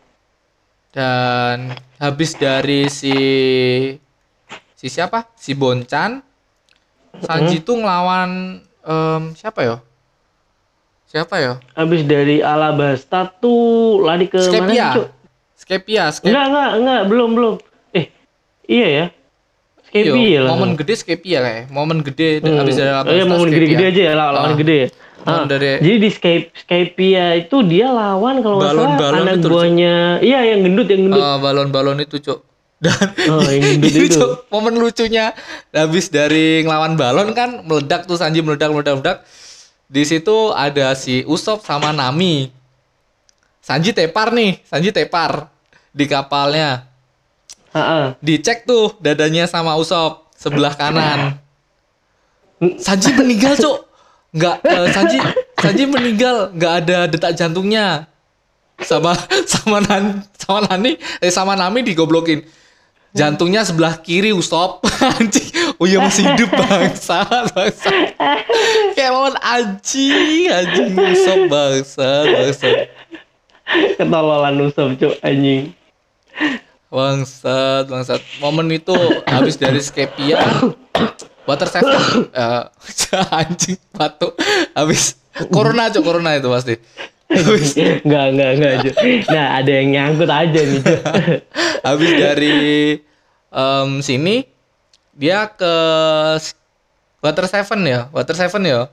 [0.90, 3.14] dan habis dari si
[4.72, 6.18] si siapa si Bonchan
[7.16, 9.76] Sanji tuh ngelawan em, siapa ya
[11.06, 15.08] siapa ya Habis dari Alabasta tuh lari ke mana sih, Skepia Cuk?
[15.54, 17.54] Skepia Skep Enggak, enggak, enggak, belum, belum.
[17.92, 18.06] Eh,
[18.64, 19.06] iya ya.
[19.90, 20.50] Skepia Iya, lah.
[20.50, 22.56] momen gede Skepia kayak momen gede Hmm.
[22.56, 24.56] habis dari Oh, iya, momen gede-gede aja ya, lawan lawan Ah.
[24.56, 24.88] gede ya.
[25.20, 29.48] Ah, dari- Jadi di Scape, Skepia itu dia lawan kalau nggak salah Balon-balon anak itu,
[29.48, 31.20] buahnya, iya yang gendut, yang gendut.
[31.20, 32.40] Eh, balon-balon itu cuk
[32.78, 34.16] dan Oh, yang gendut ini, itu.
[34.16, 35.36] Cuk, momen lucunya
[35.68, 39.16] habis dari ngelawan balon kan meledak tuh Sanji meledak meledak meledak
[39.84, 42.48] di situ ada si Usop sama Nami
[43.60, 45.52] Sanji tepar nih Sanji tepar
[45.90, 46.88] di kapalnya
[48.18, 51.38] Dicek tuh dadanya sama Usop sebelah kanan.
[52.82, 53.78] Sanji meninggal cuk.
[54.30, 55.18] Nggak eh, Sanji
[55.58, 58.10] Sanji meninggal nggak ada detak jantungnya.
[58.80, 59.12] Sama
[59.50, 62.42] sama Nan sama Nani eh sama Nami digoblokin.
[63.10, 64.86] Jantungnya sebelah kiri Usop
[65.18, 65.50] anjing.
[65.82, 67.90] Oh iya masih hidup bangsa bangsa.
[68.94, 72.68] Kayak momen anjing anjing Usop bangsa bangsa.
[73.70, 75.70] Ketololan Usop, Cuk, anjing.
[76.90, 78.18] Bangsat, bangsat.
[78.42, 78.90] Momen itu
[79.24, 80.42] habis dari Skepia,
[81.46, 82.62] Water Seven, eh,
[83.38, 84.34] anjing batu.
[84.74, 85.14] Habis
[85.48, 86.74] Corona cok, Corona itu pasti.
[87.30, 88.94] Habis, Enggak, enggak, enggak, Cuk.
[89.30, 90.82] Nah, ada yang nyangkut aja nih,
[91.86, 92.58] habis dari
[93.46, 94.50] em, sini
[95.14, 95.74] dia ke
[97.22, 98.90] Water Seven ya, Water Seven ya.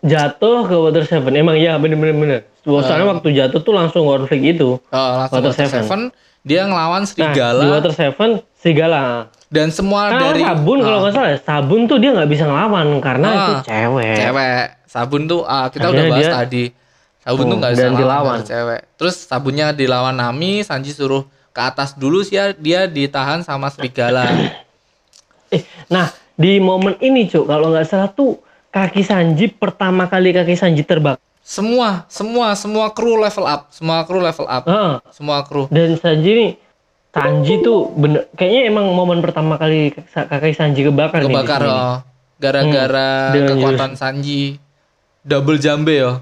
[0.00, 1.34] jatuh ke Water Seven.
[1.34, 2.40] Emang iya, bener-bener bener.
[2.62, 3.10] Soalnya Ah.
[3.18, 4.78] waktu jatuh tuh langsung Flag itu.
[4.78, 5.82] Oh, langsung Water Water, Seven.
[5.84, 6.00] Seven.
[6.42, 9.28] Dia ngelawan Nah, serigala di Water Seven, serigala.
[9.46, 12.86] dan semua Karena dari sabun kalau Ah, nggak salah, sabun tuh dia nggak bisa ngelawan
[12.98, 14.16] karena Ah, itu cewek.
[14.16, 16.64] cewek sabun tuh ah, kita Akhirnya udah bahas dia- tadi
[17.20, 18.38] sabun tuh nggak bisa dan lawan dilawan.
[18.42, 23.68] cewek terus sabunnya dilawan Nami Sanji suruh ke atas dulu sih ya, dia ditahan sama
[23.68, 24.24] serigala
[25.50, 30.54] Eh, nah di momen ini cuk, kalau nggak salah tuh kaki Sanji pertama kali kaki
[30.54, 31.18] Sanji terbakar.
[31.50, 34.94] Semua semua semua kru level up semua kru level up Heeh.
[35.10, 36.50] semua kru Dan Sanji nih,
[37.10, 41.66] Sanji tuh bener, kayaknya emang momen pertama kali kaki Sanji kebakar, kebakar nih.
[41.66, 41.82] di sini.
[41.82, 41.98] oh.
[42.38, 44.62] gara-gara Hmm, kekuatan Sanji
[45.20, 46.12] double jambe ya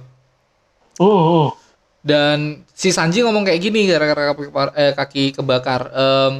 [0.96, 1.48] Uh, uh.
[2.00, 6.32] dan si Sanji ngomong kayak gini gara-gara kaki, eh, kaki kebakar Em,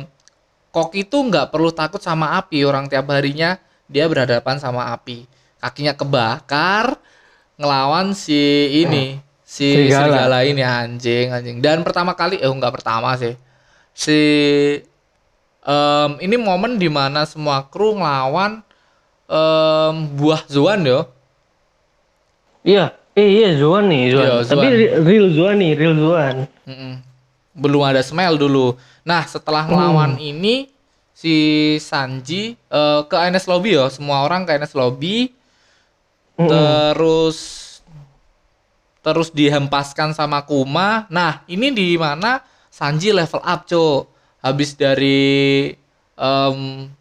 [0.69, 5.25] Koki tuh nggak perlu takut sama api orang tiap harinya dia berhadapan sama api
[5.59, 6.99] kakinya kebakar
[7.59, 8.39] ngelawan si
[8.79, 10.07] ini si Serigala.
[10.07, 13.35] serigala ini anjing anjing dan pertama kali eh nggak pertama sih
[13.93, 14.19] si
[15.61, 18.63] em, ini momen di mana semua kru ngelawan
[19.27, 21.03] em, buah Zuan yo
[22.61, 24.27] Iya, eh iya Zuan nih, Zuan.
[24.27, 24.77] Iya, Tapi Zuan.
[24.77, 26.37] ri- real Zuan nih, real Zuan.
[26.65, 26.95] Mm-mm.
[27.55, 28.77] belum ada smell dulu.
[29.03, 29.73] Nah setelah Hmm.
[29.73, 30.69] ngelawan ini
[31.11, 31.35] si
[31.81, 35.33] Sanji eh, ke NS Lobby ya, semua orang ke NS Lobby
[36.39, 36.47] Mm-mm.
[36.49, 37.39] terus
[39.01, 41.09] terus dihempaskan sama Kuma.
[41.09, 44.07] Nah, ini di mana Sanji level up, Cuk.
[44.39, 45.73] Habis dari
[46.15, 46.59] em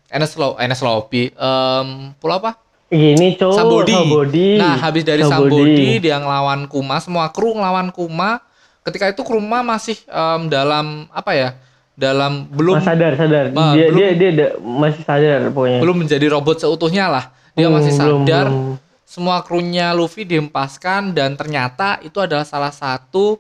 [0.08, 2.58] NS Lo NS Lobby, em pulau apa?
[2.88, 3.94] Gini cowok Sambodi.
[3.94, 4.48] Sambodi.
[4.56, 8.42] Nah, habis dari Sambodi dia ngelawan Kuma, semua kru ngelawan Kuma.
[8.82, 11.50] Ketika itu Kuma masih em, dalam apa ya?
[11.94, 13.46] Dalam belum Mas sadar sadar.
[13.50, 15.82] Dia, belum- dia dia dia masih sadar pokoknya.
[15.82, 17.26] belum menjadi robot seutuhnya lah.
[17.54, 18.48] Dia Hmm, masih belum, sadar.
[18.48, 18.87] belum.
[19.08, 23.40] Semua krunya Luffy dihempaskan dan ternyata itu adalah salah satu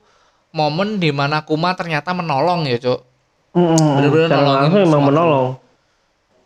[0.56, 2.99] momen di mana Kuma ternyata menolong ya, Cuk.
[3.51, 3.75] Mm-mm.
[3.99, 5.47] Bener-bener Secara nolongin langsung emang semua menolong.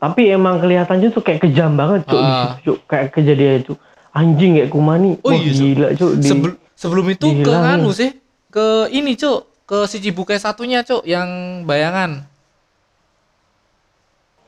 [0.02, 2.58] Tapi emang kelihatannya tuh kayak kejam banget cuk di Ah.
[2.66, 2.78] Cuk.
[2.90, 3.74] Kayak kejadian itu.
[4.10, 5.12] Anjing kayak Kumani.
[5.22, 8.18] Oh Wah, iya, gila cuk di Sebel- sebelum itu ke anu sih,
[8.50, 9.46] ke ini, Cuk.
[9.70, 11.30] Ke si Cibukai satunya, Cuk, yang
[11.64, 12.26] bayangan.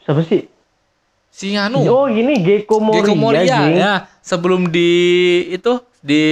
[0.02, 0.50] siapa sih?
[1.34, 1.82] Si anu.
[1.84, 3.02] Oh, gini Gecko Moria.
[3.02, 4.91] Gecko Moria ya sebelum di
[5.50, 6.26] itu di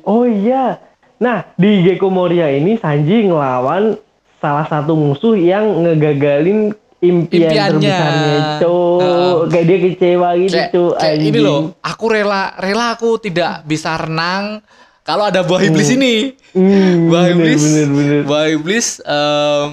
[0.00, 0.78] Oh iya.
[1.18, 3.98] Nah, di Gecko Moria ini Sanji ngelawan
[4.36, 7.74] salah satu musuh yang ngegagalin impian Impiannya.
[7.74, 9.00] terbesarnya, Cuk.
[9.00, 9.34] Heeh.
[9.46, 14.62] Kayak dia kecewa gitu, kayak ini loh aku rela rela aku tidak bisa renang
[15.02, 18.20] kalau ada buah iblis ini Hmm, buah iblis bener, bener.
[18.24, 19.72] buah iblis em,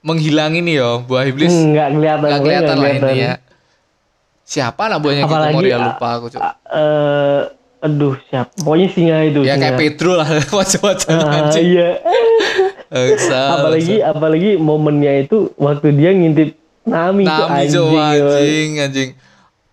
[0.00, 3.10] menghilang ini yo buah iblis Hmm, nggak kelihatan, nggak pokoknya kelihatan lah kelihatan.
[3.10, 3.34] ini ya
[4.44, 6.40] siapa lah buahnya Apalagi, Moria ah, lupa aku Cuk.
[6.40, 7.40] Ah, eh,
[7.80, 8.52] aduh, siapa?
[8.60, 9.40] Pokoknya singa itu.
[9.40, 9.62] ya singa.
[9.64, 10.28] kayak Pedro lah
[10.60, 11.88] wajah-wajah Ah, anjing iya.
[12.92, 14.12] Apalagi bangsa.
[14.12, 16.54] apalagi momennya itu waktu dia ngintip
[16.84, 17.80] Nami, Nami anjing.
[17.80, 18.04] Cuk, ya.
[18.04, 19.10] anjing anjing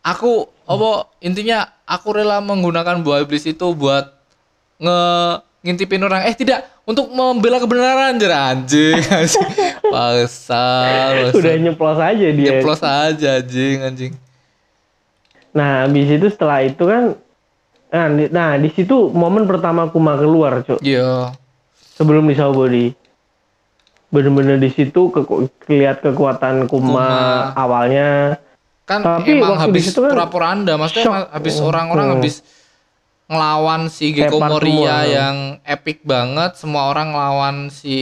[0.02, 0.32] aku
[0.66, 4.08] apa intinya aku rela menggunakan buah iblis itu buat
[4.80, 5.00] nge
[5.62, 9.46] ngintipin orang eh tidak untuk membela kebenaran anjir anjing anjing
[9.86, 10.66] bangsa.
[11.30, 12.48] Udah nyeplos aja dia.
[12.58, 14.12] nyeplos aja anjing anjing
[15.52, 17.16] Nah, habis itu setelah itu kan
[17.92, 20.80] nah di, nah, di situ momen pertama Kuma keluar, Cuk.
[20.80, 21.36] iya
[21.92, 22.86] Sebelum di Saobody.
[24.08, 25.24] Bener-bener di situ ke,
[25.62, 27.10] kelihat kekuatan Kuma, Kuma.
[27.54, 28.40] awalnya.
[28.82, 31.28] kan Tapi emang waktu habis situ kan pura-pura anda maksudnya shock.
[31.32, 32.16] habis orang-orang Hmm.
[32.18, 32.36] habis
[33.26, 38.00] ngelawan si Gecko Tepar Moria yang epic banget semua orang ngelawan si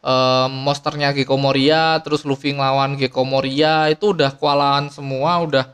[0.00, 5.70] em, monsternya Gecko Moria terus Luffy ngelawan Gecko Moria itu udah kewalahan semua udah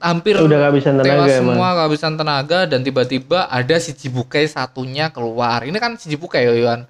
[0.00, 1.44] hampir Udah kehabisan tenaga tewas emang.
[1.52, 6.52] semua kehabisan tenaga dan tiba-tiba ada si Cibukai satunya keluar ini kan si Cibukai ya
[6.52, 6.88] Yohan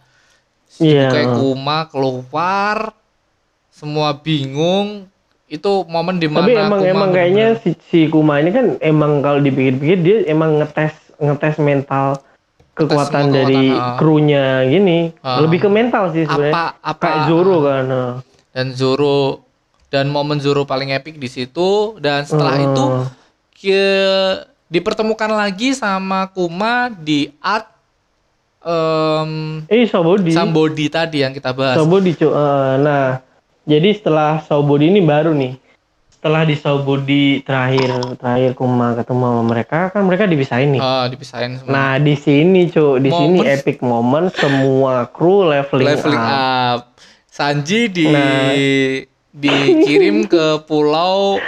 [0.67, 1.11] si Iya.
[1.11, 2.95] Cibukai Kuma keluar
[3.69, 5.11] semua bingung
[5.45, 9.19] itu momen di mana Tapi emang Kuma emang kayaknya si, si Kuma ini kan emang
[9.19, 12.23] kalau dipikir-pikir dia emang ngetes ngetes mental
[12.73, 13.97] kekuatan dari kekuatan, ah.
[13.99, 15.13] krunya gini.
[15.21, 15.43] Ah.
[15.43, 16.55] Lebih ke mental sih sebenarnya.
[16.55, 17.85] apa apa Kayak Zoro kan.
[17.87, 18.13] ah.
[18.51, 19.19] dan Zoro
[19.91, 22.65] dan momen Zoro paling epic di situ dan setelah Ah.
[22.65, 22.85] itu
[23.61, 23.85] ke
[24.67, 27.67] dipertemukan lagi sama Kuma di art
[28.61, 30.31] em Eh Saobody.
[30.31, 31.75] Sambodi tadi yang kita bahas.
[31.75, 32.31] Saobody cu.
[32.31, 33.07] Ah, nah,
[33.65, 35.59] jadi setelah Saobody ini baru nih.
[36.13, 40.81] Setelah di Saobody terakhir terakhir Kuma ketemu sama mereka kan mereka dipisahin nih.
[40.81, 41.73] Oh, dipisahin semua.
[41.73, 46.31] Nah di sini cu, di sini epic moment semua kru leveling, Leveling up.
[46.31, 46.81] up.
[47.27, 49.10] Sanji di Nah.
[49.33, 51.39] Dikirim ke pulau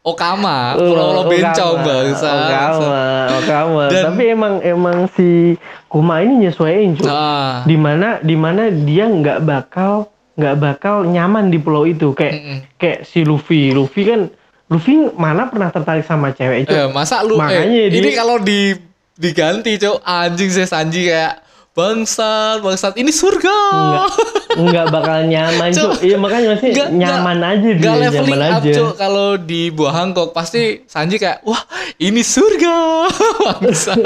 [0.00, 2.30] Okama, pulau lo bencong bangsa.
[2.30, 2.98] Okama,
[3.36, 3.84] Okama.
[3.90, 7.02] Dan- Tapi emang emang si Kuma ini nyesuaiin cu.
[7.02, 12.34] Nah, Di mana di mana dia nggak bakal nggak bakal nyaman di pulau itu kayak
[12.34, 12.58] Mm-mm.
[12.76, 13.74] kayak si Luffy.
[13.74, 14.30] Luffy kan
[14.66, 16.70] Luffy mana pernah tertarik sama cewek itu?
[16.70, 18.78] Eh, masa lu Makanya eh, dia- ini kalau di
[19.12, 24.06] diganti cok anjing saya Sanji kayak bangsat bangsat ini surga Nggak,
[24.58, 25.90] nggak bakal nyaman Cuk.
[25.92, 26.02] cu.
[26.02, 28.82] Iya makanya masih Nggak- nyaman nggak- aja dia leveling nyaman up aja.
[28.94, 31.60] kalau di buah Hancock pasti Sanji kayak wah
[31.98, 32.76] ini surga
[33.54, 33.98] bangsat.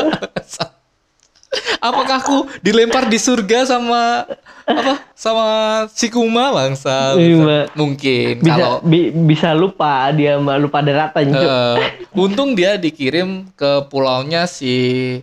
[1.80, 4.22] apakah aku dilempar di surga sama
[4.62, 5.46] apa sama
[5.88, 7.66] si Kuma bangsa Iya.
[7.72, 11.42] mungkin Bisa kalau bi- bisa lupa dia lupa daratan cu.
[11.42, 11.76] eh,
[12.14, 15.18] untung dia dikirim ke pulaunya si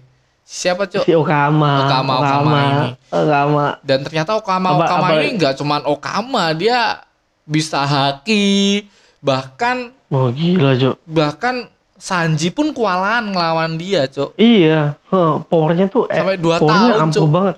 [0.48, 2.90] siapa cok si Okama, Okama, Okama ini.
[3.12, 3.66] Okama.
[3.84, 7.04] dan ternyata Okama Apa- Okama apa- ini nggak cuman Okama dia
[7.44, 8.88] bisa haki
[9.20, 10.96] bahkan Oh gila, Cok.
[11.04, 16.96] bahkan Sanji pun kewalahan ngelawan dia cok Iya, huh, powernya tuh eh, Sampai dua tahun,
[17.02, 17.28] ampuh Cuk.
[17.28, 17.56] banget.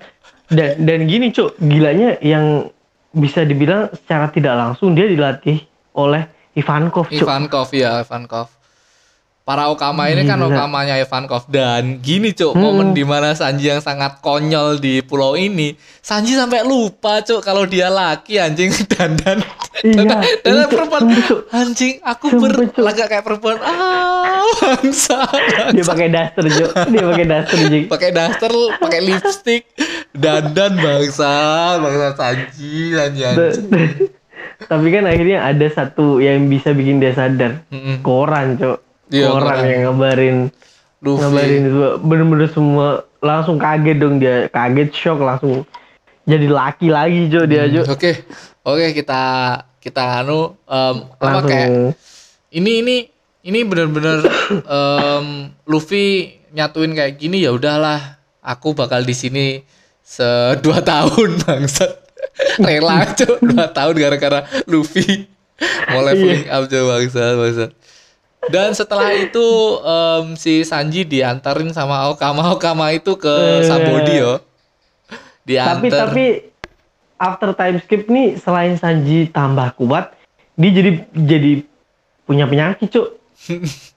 [0.48, 2.66] Dan dan gini, Cuk, gilanya yang
[3.12, 7.20] bisa dibilang secara tidak langsung dia dilatih oleh Ivankov, Cuk.
[7.20, 8.50] Ivankov ya Ivankov
[9.42, 10.48] para Okama ini kan Gila.
[10.48, 15.74] Okamanya Ivankov dan gini cuk momen di mana Sanji yang sangat konyol di pulau ini
[15.98, 19.42] Sanji sampai lupa cuk kalau dia laki anjing dandan
[19.80, 21.38] Iya, dandan, dandan itu, perempuan Cuk.
[21.50, 22.40] anjing aku Cuk.
[22.70, 25.24] berlagak kayak perempuan ah bangsa
[25.72, 26.66] Dia pakai daster, Jo.
[26.84, 27.84] Dia pakai daster, Jing.
[27.86, 29.62] pakai daster pakai lipstick
[30.12, 31.32] dandan bangsa
[31.76, 33.66] bangsa Sanji Sanji anjing.
[34.60, 37.64] Tapi kan akhirnya ada satu yang bisa bikin dia sadar.
[37.70, 38.04] Mm-mm.
[38.04, 38.89] Koran, Cok.
[39.10, 39.62] Iya, koran.
[39.66, 40.36] yang ngabarin
[41.02, 41.20] Luffy.
[41.22, 42.88] ngabarin itu bener-bener semua
[43.20, 45.66] langsung kaget dong dia kaget shock langsung
[46.24, 48.22] jadi laki lagi Jo dia Jo Oke,
[48.62, 49.22] oke kita
[49.80, 51.68] kita anu apa langsung kayak
[52.52, 52.96] ini ini
[53.40, 54.20] ini bener-bener
[54.76, 59.46] em, Luffy nyatuin kayak gini ya udahlah, aku bakal di sini
[60.02, 60.26] se
[60.60, 61.92] dua tahun bangsat.
[62.66, 65.24] Rela cuy dua tahun gara-gara Luffy
[65.88, 67.70] mau leveling up cuy bangsat bangsat.
[68.42, 69.46] Dan setelah itu
[69.78, 73.64] em, si Sanji diantarin sama Okama Okama itu ke Eh.
[73.64, 74.40] Sabodio.
[75.42, 76.08] tapi Diantar.
[76.08, 76.24] tapi
[77.16, 80.14] after time skip nih selain Sanji tambah kuat
[80.54, 81.52] dia jadi jadi
[82.22, 83.06] punya penyakit Cuk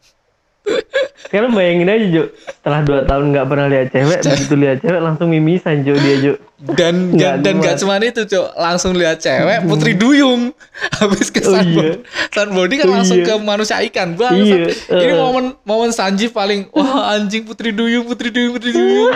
[1.24, 5.28] Sekarang bayangin aja Jo setelah dua tahun nggak pernah lihat cewek begitu lihat cewek langsung
[5.28, 7.66] mimisan Jo dia Jo dan Nggak dan kuat.
[7.66, 8.48] gak cuma itu cok.
[8.56, 10.56] Langsung lihat cewek putri duyung.
[10.96, 12.00] Habis ke Oh, iya.
[12.30, 13.28] sunbody kan Oh, langsung iya.
[13.28, 14.32] ke manusia ikan bang.
[14.34, 15.18] Iya, ini eh.
[15.18, 19.12] momen momen Sanji paling wah anjing putri duyung putri duyung putri duyung.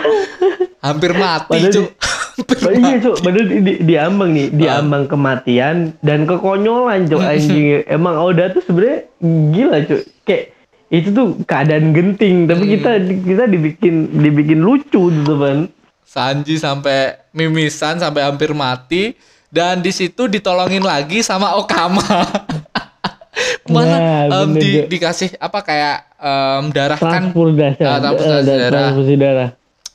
[0.78, 1.88] Hampir mati Padahal cok.
[1.88, 1.96] di-
[2.38, 7.82] hampir iya cok, padahal di, di, diambang nih, diambang kematian dan kekonyolan cok anjing.
[7.86, 9.08] Emang Oda tuh sebenarnya
[9.50, 10.46] gila cok, kayak
[10.90, 15.68] itu tuh keadaan genting, tapi kita kita dibikin dibikin lucu gitu kan.
[16.02, 19.12] Sanji sampai mimisan sampai hampir mati
[19.48, 22.02] dan di situ ditolongin lagi sama Okama.
[23.68, 23.96] Mana
[24.26, 27.30] Nah, bener, di- dikasih apa kayak em, darah kan?
[27.30, 29.50] Transfusi darah, Ah, darah.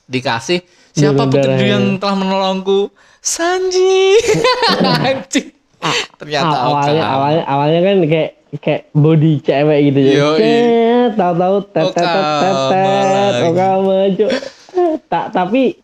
[0.06, 0.60] dikasih.
[0.92, 1.98] Siapa darah, yang ya.
[1.98, 2.92] telah menolongku?
[3.18, 4.20] Sanji.
[5.08, 5.48] Anjing.
[6.14, 7.14] Ternyata Aw- awalnya Okama.
[7.16, 10.14] awalnya awalnya kan kayak kayak body cewek gitu ya.
[11.10, 14.32] Tahu-tahu tet tet tet tet Okama cok.
[15.06, 15.76] Tak tapi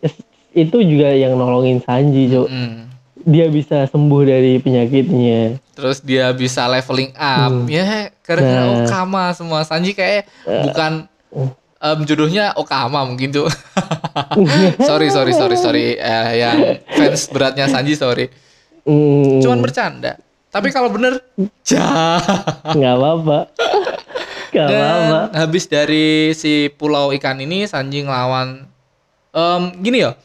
[0.53, 2.49] itu juga yang nolongin Sanji cok.
[2.49, 2.89] Hmm.
[3.23, 5.61] Dia bisa sembuh dari penyakitnya.
[5.73, 8.73] terus dia bisa leveling up ya gara-gara Hmm.
[8.75, 8.79] Nah.
[8.83, 11.07] Okama semua Sanji kayak bukan
[11.79, 13.47] em, jodohnya Okama mungkin tuh
[14.81, 18.27] sorry sorry sorry sorry eh, yang fans beratnya Sanji sorry
[18.83, 20.17] Hmm, cuman bercanda
[20.49, 21.21] tapi kalau bener
[21.63, 22.25] jahat
[22.71, 23.39] nggak apa-apa.
[24.49, 25.19] Nggak apa-apa.
[25.35, 28.65] Habis dari si pulau ikan ini Sanji ngelawan
[29.31, 30.17] em, gini ya.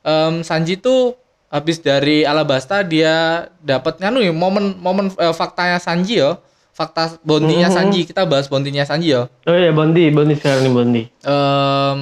[0.00, 6.18] em, Sanji tuh habis dari Alabasta dia dapat nganu ya momen momen eh, faktanya Sanji
[6.18, 6.38] ya.
[6.72, 8.06] Fakta bontinya Sanji.
[8.06, 9.28] Kita bahas bontinya Sanji ya.
[9.44, 11.02] Oh iya Bondi, Bondi sekarang nih Bondi.
[11.20, 11.98] Em,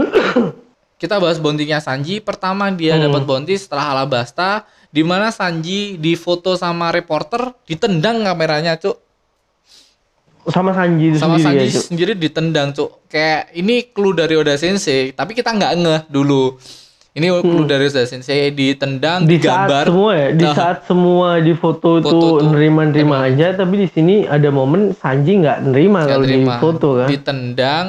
[0.96, 2.18] kita bahas bontinya Sanji.
[2.18, 3.10] Pertama dia Hmm.
[3.10, 4.64] dapat bonti setelah Alabasta
[4.96, 8.96] di mana Sanji difoto sama reporter, ditendang kameranya, Cuk.
[10.46, 11.84] Sama Sanji sama sendiri Sanji ya, Cuk.
[11.90, 16.54] sendiri ditendang cuk kayak ini clue dari Oda Sensei tapi kita nggak ngeh dulu
[17.18, 19.30] ini clue dari Oda Sensei ditendang Hmm.
[19.32, 20.54] Di saat digambar semua ya, di Nah.
[20.54, 25.34] saat semua di foto, Foto itu tuh nerima-nerima aja, tapi di sini ada momen Sanji
[25.42, 27.08] nggak nerima kalau di foto kan.
[27.10, 27.86] ditendang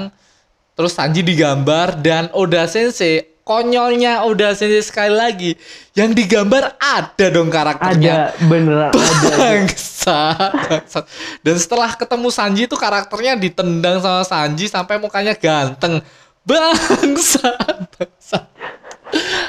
[0.74, 5.51] terus Sanji digambar dan Oda Sensei konyolnya Oda Sensei sekali lagi
[5.95, 9.36] yang digambar ada dong karakternya Ada beneran ada.
[9.39, 11.05] Bangsat, bangsat.
[11.39, 16.03] Dan setelah ketemu Sanji itu karakternya ditendang sama Sanji sampai mukanya ganteng.
[16.43, 18.43] Bangsat, bangsat.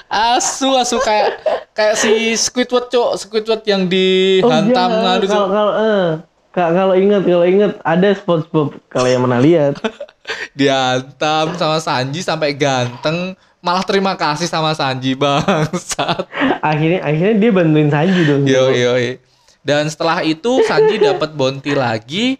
[0.07, 1.43] Asu, asu kayak
[1.75, 3.11] kayak si Squidward, Cok.
[3.19, 5.35] Squidward yang dihantam iya, ngadu, Cok.
[5.35, 6.07] kalau kalau eh,
[6.49, 9.75] Kak, kalau ingat kalau ingat ada SpongeBob kalau yang pernah lihat.
[10.59, 13.37] Dihantam sama Sanji sampai ganteng.
[13.59, 16.31] Malah terima kasih sama Sanji, bangsat.
[16.63, 18.47] akhirnya akhirnya dia bantuin Sanji dong.
[18.47, 18.95] Yo yo.
[19.67, 22.39] Dan setelah itu Sanji dapat bounty lagi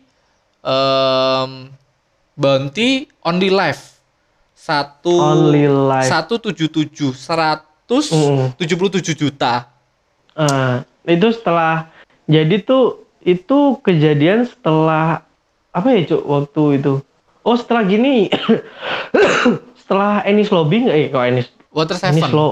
[0.63, 1.75] em
[2.39, 3.99] bounty only life.
[4.59, 6.11] Satu Only life.
[6.13, 8.13] Satu tujuh tujuh seratus
[8.59, 9.71] tujuh puluh tujuh juta.
[10.39, 11.89] Ah, itu setelah
[12.29, 15.27] jadi tuh itu kejadian setelah
[15.75, 16.95] apa ya cuk waktu itu
[17.45, 18.29] oh setelah gini
[19.89, 20.95] setelah Ennis Lobby nggak?
[20.95, 22.31] Eh kok Ennis Water Ennis Seven.
[22.31, 22.49] Lo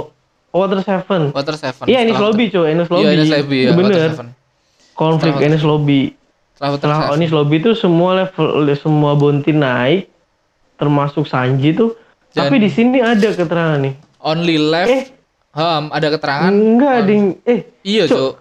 [0.48, 1.22] Water Seven.
[1.30, 1.84] Water Seven.
[1.84, 2.66] iya Ennis Lobby cuy.
[2.66, 3.04] Ennis Lobby.
[3.04, 4.10] Iya, Ennis Lobby ya, bener.
[4.90, 6.00] Konflik Setelah- Ennis Lobby.
[6.50, 6.98] Setelah setelah.
[7.12, 10.08] Ennis Lobby itu semua level semua bounty naik
[10.74, 11.92] termasuk Sanji tuh.
[12.32, 13.94] Dan- tapi di sini ada keterangan nih.
[14.18, 14.88] Only life.
[14.90, 15.04] eh.
[15.52, 16.48] Hem, ada keterangan.
[16.48, 17.24] enggak ding.
[17.42, 18.36] Eh Iya, Cuk,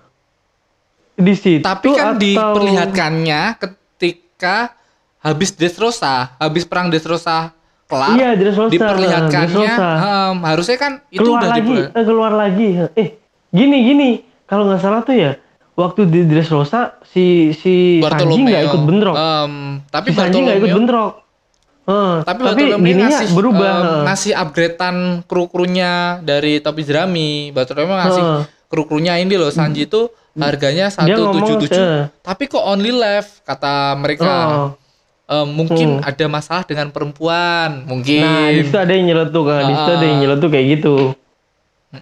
[1.15, 4.75] di situ Tapi kan atau- diperlihatkannya ketika
[5.17, 7.54] habis Dressrosa, habis perang Dressrosa
[7.85, 12.67] kelar, Iya, Dressrosa, diperlihatkannya em, harusnya kan itu keluar udah lagi, diper- eh, keluar lagi.
[12.93, 13.07] Eh,
[13.49, 14.09] gini gini,
[14.43, 15.31] kalau nggak salah tuh ya,
[15.73, 19.15] waktu di Dressrosa si si Sanji nggak ikut bentrok.
[19.15, 19.53] Em,
[19.87, 21.13] tapi si Sanji nggak ikut bentrok.
[21.85, 23.73] Heeh, tapi, tapi, Bartolomeo gininya ngasih berubah.
[23.77, 24.01] heeh.
[24.09, 27.53] ngasih upgradean kru-krunya dari topi jerami.
[27.53, 28.41] Bartolomeo ngasih Heeh.
[28.65, 32.05] kru-krunya ini loh Sanji itu harganya Dia ngomong, 177 eh.
[32.19, 34.33] tapi kok only left kata mereka.
[34.49, 34.69] Oh.
[35.25, 36.05] Em, mungkin Hmm.
[36.05, 38.21] ada masalah dengan perempuan, mungkin.
[38.21, 40.95] Nah, di situ ada yang nyeletuk kan, di situ ada yang nyeletuk kayak gitu.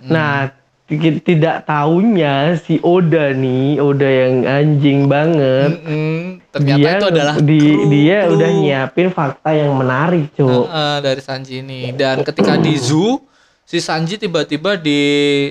[0.03, 0.51] Nah,
[0.83, 5.71] ti- tidak tahunya si Oda nih, Oda yang anjing banget.
[5.79, 6.43] Mm-mm.
[6.53, 8.33] ternyata dia itu adalah di, kru- dia kru.
[8.35, 10.69] udah nyiapin fakta yang menarik, Cuk.
[10.69, 13.25] Heeh, dari Sanji ini dan ketika di zoo
[13.63, 15.01] si Sanji tiba-tiba di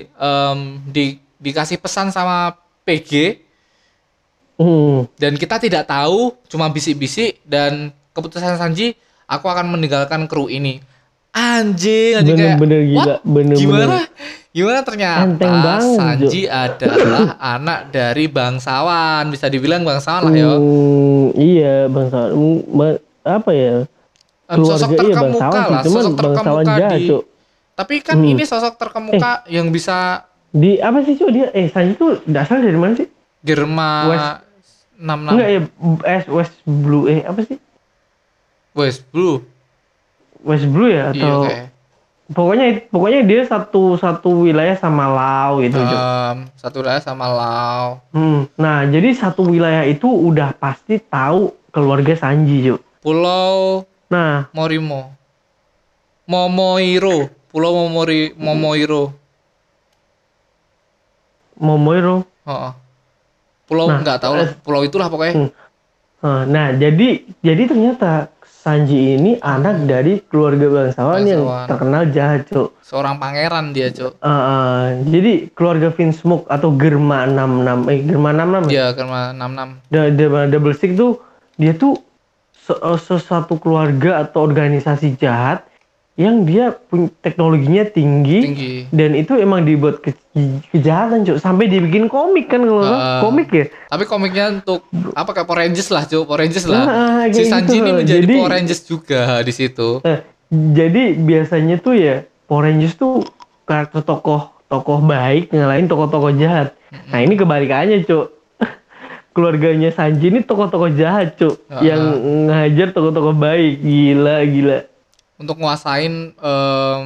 [0.07, 2.55] em, di dikasih pesan sama
[2.87, 3.42] PG
[4.53, 5.09] Hmm.
[5.17, 8.93] dan kita tidak tahu cuma bisik-bisik dan keputusan Sanji
[9.25, 10.77] aku akan meninggalkan kru ini
[11.31, 13.19] anjing anjing kayak Bener-bener gila, "What?
[13.23, 13.97] bener-bener." gimana
[14.49, 17.25] gimana ternyata banget, Sanji adalah
[17.57, 22.77] anak dari bangsawan bisa dibilang bangsawan lah yo Hmm, iya, bangsa hmm,
[23.23, 23.75] apa ya?
[24.45, 27.23] Sosok Keluarga iya terkemuka bangsawan sih, lah cuman sosok bangsawan terkemuka jahat, di Cuk.
[27.73, 28.29] tapi kan Hmm.
[28.29, 29.99] ini sosok terkemuka yang bisa
[30.53, 31.29] Di apa sih, Cuk?
[31.33, 33.09] Dia eh Sanji tuh dasar dari mana sih?
[33.43, 34.41] Germa West-
[34.95, 35.59] 66 Enggak ya,
[36.15, 37.59] S West Blue eh apa sih?
[38.73, 39.43] West Blue
[40.41, 41.67] West Blue ya iya atau kayak
[42.33, 45.77] pokoknya pokoknya dia satu satu wilayah sama Lao gitu.
[45.77, 48.47] Em, satu wilayah sama Lau Hmm.
[48.55, 52.79] Nah, jadi satu wilayah itu udah pasti tahu keluarga Sanji, Cuk.
[53.03, 55.11] Pulau Nah, Morimo
[56.23, 59.11] Momoiro Pulau Momori Momoiro
[61.59, 62.25] Momoiro.
[62.45, 62.71] Heeh.
[63.63, 65.49] Pulau Nah, nggak tahu lah pulau itulah pokoknya Hmm.
[66.23, 68.11] Eh, Nah, jadi jadi ternyata
[68.45, 71.67] Sanji ini anak dari keluarga bangsawan, yang Bangsawan.
[71.67, 72.71] terkenal jahat, Cuk.
[72.79, 78.63] seorang pangeran dia cuk Eh, eh, jadi keluarga Vinsmoke atau Germa 66 eh Germa 66
[78.63, 78.69] ya?
[78.69, 81.19] dia karena 66 Da- da- Double Stick tuh
[81.53, 81.99] dia tuh
[82.57, 85.67] se- eh, sesuatu keluarga atau organisasi jahat
[86.13, 86.77] yang dia
[87.19, 88.73] teknologinya tinggi, tinggi.
[88.93, 90.13] dan itu emang dibuat ke-
[90.69, 91.41] kejahatan cuk.
[91.41, 92.85] Sampai dibikin komik kan kalau.
[92.85, 93.17] Ah.
[93.17, 93.65] komik ya?
[93.89, 96.29] Tapi komiknya untuk apa kayak Power Rangers lah cuk.
[96.29, 96.83] Power Rangers lah.
[96.85, 97.81] Ah, si Sanji gitu.
[97.81, 99.89] ini menjadi Jadi- Power Rangers juga di situ.
[100.05, 100.19] Eh,
[100.53, 103.25] jadi biasanya tuh ya Power Rangers tuh
[103.65, 106.77] karakter tokoh tokoh baik ngelain tokoh-tokoh jahat.
[107.09, 108.29] Nah ini kebalikannya cuk.
[109.33, 111.57] Keluarganya Sanji ini tokoh-tokoh jahat cuk.
[111.65, 111.81] Ah.
[111.81, 112.01] yang
[112.45, 113.81] ngajar tokoh-tokoh baik.
[113.81, 114.92] Gila gila
[115.43, 117.05] untuk nguasain em,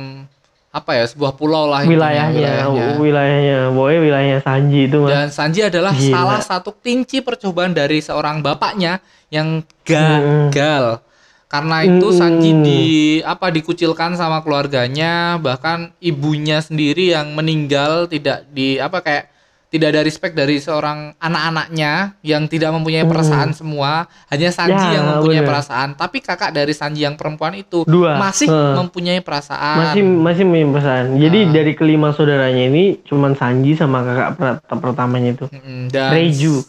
[0.67, 2.53] apa ya sebuah pulau lah intinya, wilayahnya
[2.95, 6.13] wilayahnya pokoknya wilayahnya Sanji itu mah Dan Sanji adalah Gila.
[6.13, 10.53] salah satu kunci percobaan dari seorang bapaknya yang Hmm.
[10.53, 11.01] gagal.
[11.47, 12.11] Karena itu.
[12.11, 12.81] Sanji di
[13.23, 19.31] apa dikucilkan sama keluarganya, bahkan ibunya sendiri yang meninggal tidak di apa kayak
[19.68, 23.11] tidak ada respect dari seorang anak-anaknya yang tidak mempunyai Mm.
[23.11, 25.51] perasaan semua, hanya Sanji Ya, yang mempunyai bener.
[25.51, 25.89] perasaan.
[25.93, 28.15] Tapi kakak dari Sanji yang perempuan itu Dua.
[28.15, 28.74] masih Eh.
[28.76, 29.78] mempunyai perasaan.
[29.84, 31.51] masih masih punya perasaan jadi Ah.
[31.51, 36.63] dari kelima saudaranya ini cuman Sanji sama kakak per- pertamanya itu Mm, dan Reiju.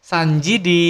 [0.00, 0.82] Sanji di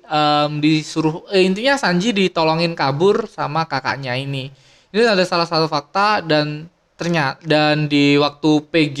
[0.00, 4.48] em, disuruh eh, intinya Sanji ditolongin kabur sama kakaknya ini.
[4.88, 9.00] Ini ada salah satu fakta dan ternyata dan di waktu PG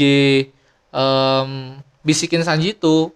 [0.90, 1.50] em,
[2.02, 3.10] bisikin Sanji itu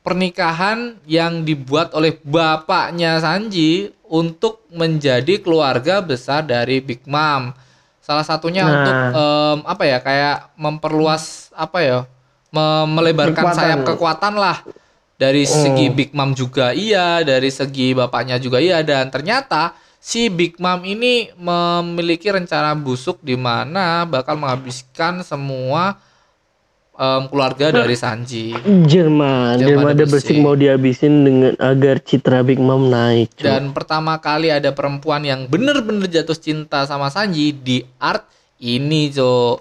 [0.00, 7.50] pernikahan yang dibuat oleh bapaknya Sanji untuk menjadi keluarga besar dari Big Mom.
[7.98, 8.70] Salah satunya Nah.
[8.70, 11.98] untuk em, apa ya kayak memperluas apa ya
[12.48, 13.58] me- melebarkan Kekuatan.
[13.58, 14.62] sayap kekuatan lah
[15.16, 20.54] dari segi Big Mom juga iya dari segi bapaknya juga iya dan ternyata si Big
[20.56, 25.98] Mom ini memiliki rencana busuk di mana bakal menghabiskan semua
[26.96, 30.38] em, keluarga dari Sanji Jerman, Jerman stick stick.
[30.38, 33.32] mau dihabisin dengan agar citra Big Mom naik.
[33.32, 33.44] cuy.
[33.44, 38.24] dan pertama kali ada perempuan yang bener-bener jatuh cinta sama Sanji di art
[38.56, 39.60] ini Jo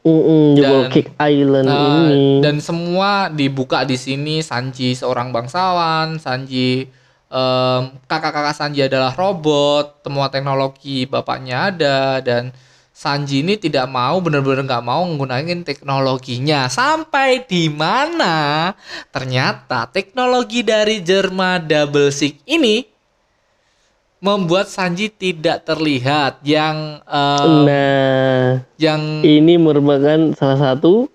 [0.00, 2.40] Mm-mm, Jebol dan- Kick Island Nah, ini.
[2.40, 6.86] dan semua dibuka di sini Sanji seorang bangsawan Sanji
[7.28, 12.54] em, kakak-kakak Sanji adalah robot semua teknologi bapaknya ada dan
[12.98, 16.66] Sanji ini tidak mau benar-benar nggak mau menggunakan teknologinya.
[16.66, 18.74] Sampai di mana?
[19.14, 22.82] Ternyata teknologi dari Jerma Double Six ini
[24.18, 26.42] membuat Sanji tidak terlihat.
[26.42, 31.06] Yang em, nah, yang ini merupakan salah satu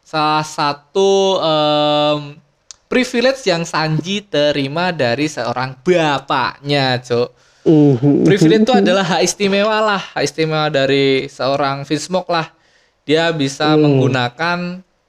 [0.00, 2.40] salah satu em,
[2.88, 7.45] privilege yang Sanji terima dari seorang bapaknya, Cok.
[7.66, 8.22] Mhm.
[8.22, 12.54] Privilege itu adalah hak istimewa lah, hak istimewa dari seorang Vinsmoke lah.
[13.02, 13.82] Dia bisa Hmm.
[13.82, 14.58] menggunakan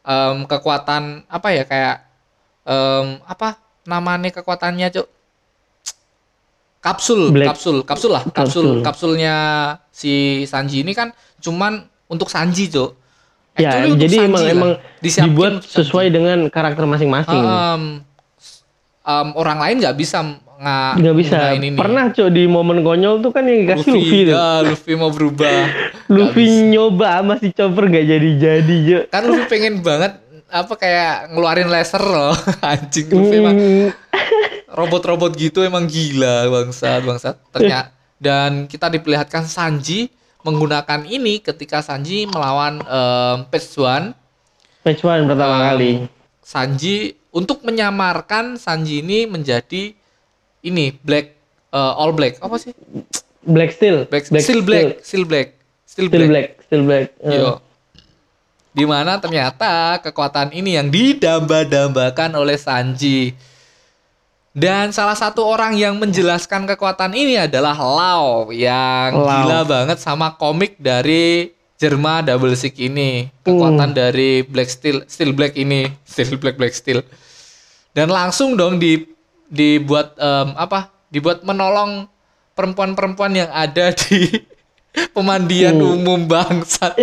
[0.01, 1.97] em, kekuatan apa ya kayak
[2.63, 5.07] em, apa namanya kekuatannya, Cok?
[6.77, 8.67] Kapsul, Black- kapsul, kapsul lah, kapsul, Kapsul.
[8.81, 9.35] kapsulnya
[9.89, 12.91] si Sanji ini kan cuman untuk Sanji, Cok.
[13.57, 14.53] Ya, untuk jadi Sanji emang lah.
[14.53, 15.77] emang dibuat untuk Sanji.
[15.83, 17.37] sesuai dengan karakter masing-masing.
[17.37, 17.83] Em,
[19.03, 20.21] em, orang lain nggak bisa
[20.57, 21.37] nggak Nggak bisa.
[21.53, 21.67] ini.
[21.73, 24.33] Pernah cok di momen konyol tuh kan yang dikasih Luffy, tuh.
[24.33, 25.59] ya, Luffy mau berubah.
[26.09, 29.03] Luffy nyoba sama si Chopper gak jadi-jadi cok.
[29.07, 30.13] kan Luffy pengen banget
[30.47, 32.31] apa kayak ngeluarin laser loh
[32.63, 33.87] anjing Luffy emang Hmm,
[34.79, 40.07] robot-robot gitu emang gila bangsat bangsat ternyata dan kita diperlihatkan Sanji
[40.39, 44.15] menggunakan ini ketika Sanji melawan em, Page One
[44.79, 45.91] Patch one pertama Um, kali.
[46.39, 46.95] Sanji
[47.29, 49.96] untuk menyamarkan Sanji ini menjadi
[50.63, 51.35] ini black
[51.73, 52.73] eh, all black apa sih
[53.47, 54.03] Black Steel.
[54.11, 56.49] black, still black still black still Still black, black.
[56.69, 57.07] Still black.
[57.25, 57.57] Eh, Yo.
[58.69, 63.33] Di mana ternyata kekuatan ini yang didamba-dambakan oleh Sanji.
[64.53, 69.25] Dan salah satu orang yang menjelaskan kekuatan ini adalah Lau yang Lau.
[69.25, 71.49] gila banget sama komik dari
[71.81, 73.25] Jerma Double Six ini.
[73.41, 77.01] Kekuatan dari Black Steel, Steel Black ini, Steel Black Black Steel.
[77.97, 79.01] Dan langsung dong di
[79.47, 80.91] dibuat em, apa?
[81.07, 82.05] Dibuat menolong
[82.51, 84.27] perempuan-perempuan yang ada di
[85.11, 86.97] pemandian umum bangsat.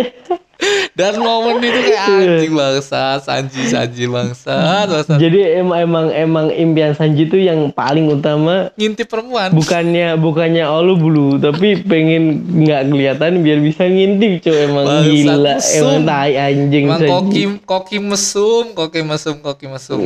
[0.95, 5.19] Dan momen itu kayak anjing bangsat, Sanji Sanji bangsat, bangsat.
[5.19, 9.51] Jadi emang emang emang impian Sanji tuh yang paling utama Ngintip perempuan.
[9.51, 15.35] bukannya bukannya olu bulu tapi pengen nggak kelihatan biar bisa ngintip cuy emang Bangsat, gila
[15.53, 15.75] mesum.
[15.75, 17.11] emang tai anjing Emang Sanji.
[17.11, 20.01] koki koki mesum, koki mesum, koki mesum.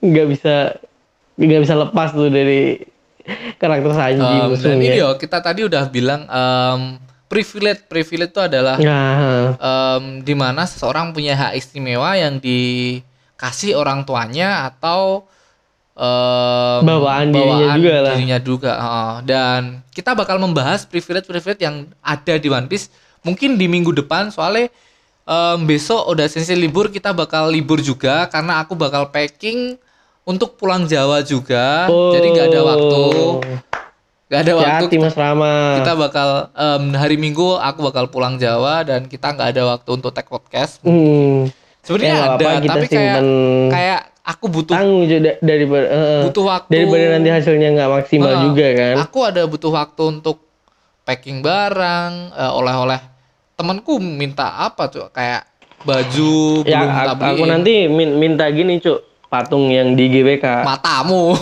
[0.00, 0.54] nggak bisa
[1.34, 2.78] nggak bisa lepas tuh dari
[3.56, 6.80] karakter Sanji Em, dan ini yo kita tadi udah bilang em,
[7.26, 14.04] privilege privilege itu adalah Nah, em, di mana seseorang punya hak istimewa yang dikasih orang
[14.04, 15.24] tuanya atau
[15.96, 18.12] em, Bawaan dirinya juga lah.
[18.14, 19.12] dirinya juga, heeh.
[19.24, 19.60] dan
[19.90, 22.90] kita bakal membahas privilege-privilege yang ada di One Piece
[23.22, 24.68] mungkin di minggu depan soalnya
[25.24, 29.80] em, besok udah sensei libur kita bakal libur juga karena aku bakal packing
[30.24, 33.02] untuk pulang Jawa juga jadi nggak ada waktu
[34.24, 35.78] nggak ada waktu hati Mas Rama.
[35.78, 40.10] kita bakal em, hari Minggu aku bakal pulang Jawa dan kita nggak ada waktu untuk
[40.10, 40.80] tag podcast.
[40.80, 41.52] Hmm.
[41.80, 43.20] Sebenarnya Ya, ada, kita tapi kayak
[43.68, 46.70] kayak aku butuh tanggung cuy da- daripada eh, butuh waktu.
[46.72, 48.94] daripada nanti hasilnya nggak maksimal Nah, juga kan.
[49.04, 50.36] Aku ada butuh waktu untuk
[51.04, 53.00] packing barang, eh, oleh-oleh.
[53.54, 55.12] Temanku minta apa tuh?
[55.12, 55.44] Kayak
[55.84, 59.04] baju Ya belum aku, aku nanti min- minta gini cuk
[59.34, 60.62] patung yang di GBK.
[60.62, 61.34] matamu.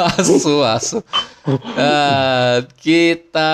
[0.00, 0.98] asu asu.
[1.76, 3.52] Eh, kita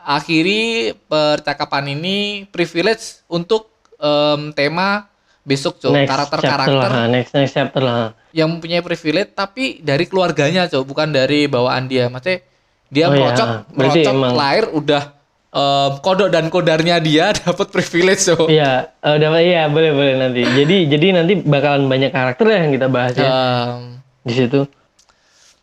[0.00, 5.04] akhiri percakapan ini privilege untuk em, tema
[5.42, 8.12] besok cok next chapter karakter-karakter lah, next next chapter lah.
[8.30, 12.40] yang mempunyai privilege tapi dari keluarganya cok bukan dari bawaan dia maksudnya
[12.86, 13.10] dia Oh, iya.
[13.18, 15.02] merocok Berarti merocok emang- lahir udah
[15.50, 20.42] em, kodok dan kodarnya dia dapat privilege cok Iya, eh, udah iya boleh boleh nanti.
[20.58, 24.60] Jadi jadi nanti bakalan banyak karakter ya yang kita bahas ya Em, di situ.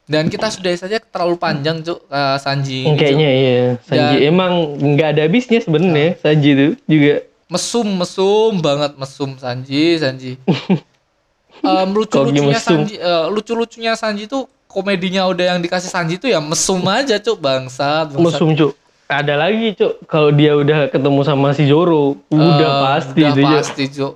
[0.05, 2.88] dan kita sudah saja terlalu panjang cok eh, Sanji.
[2.89, 3.59] Kayaknya iya.
[3.81, 7.23] Sanji Dan- emang nggak ada habisnya sebenarnya Sanji itu juga.
[7.47, 10.35] mesum mesum banget mesum Sanji Sanji
[11.59, 12.83] Em, lucu lucunya mesum.
[12.83, 12.95] Sanji
[13.27, 18.11] lucu lucunya Sanji tuh komedinya udah yang dikasih Sanji tuh ya mesum aja cuk bangsat,
[18.11, 18.19] bangsat.
[18.19, 18.73] Musuh cuk.
[19.08, 20.03] Ada lagi cuk.
[20.03, 24.14] Kalau dia udah ketemu sama si Zoro, udah Eh, pasti udah itu pasti cuk.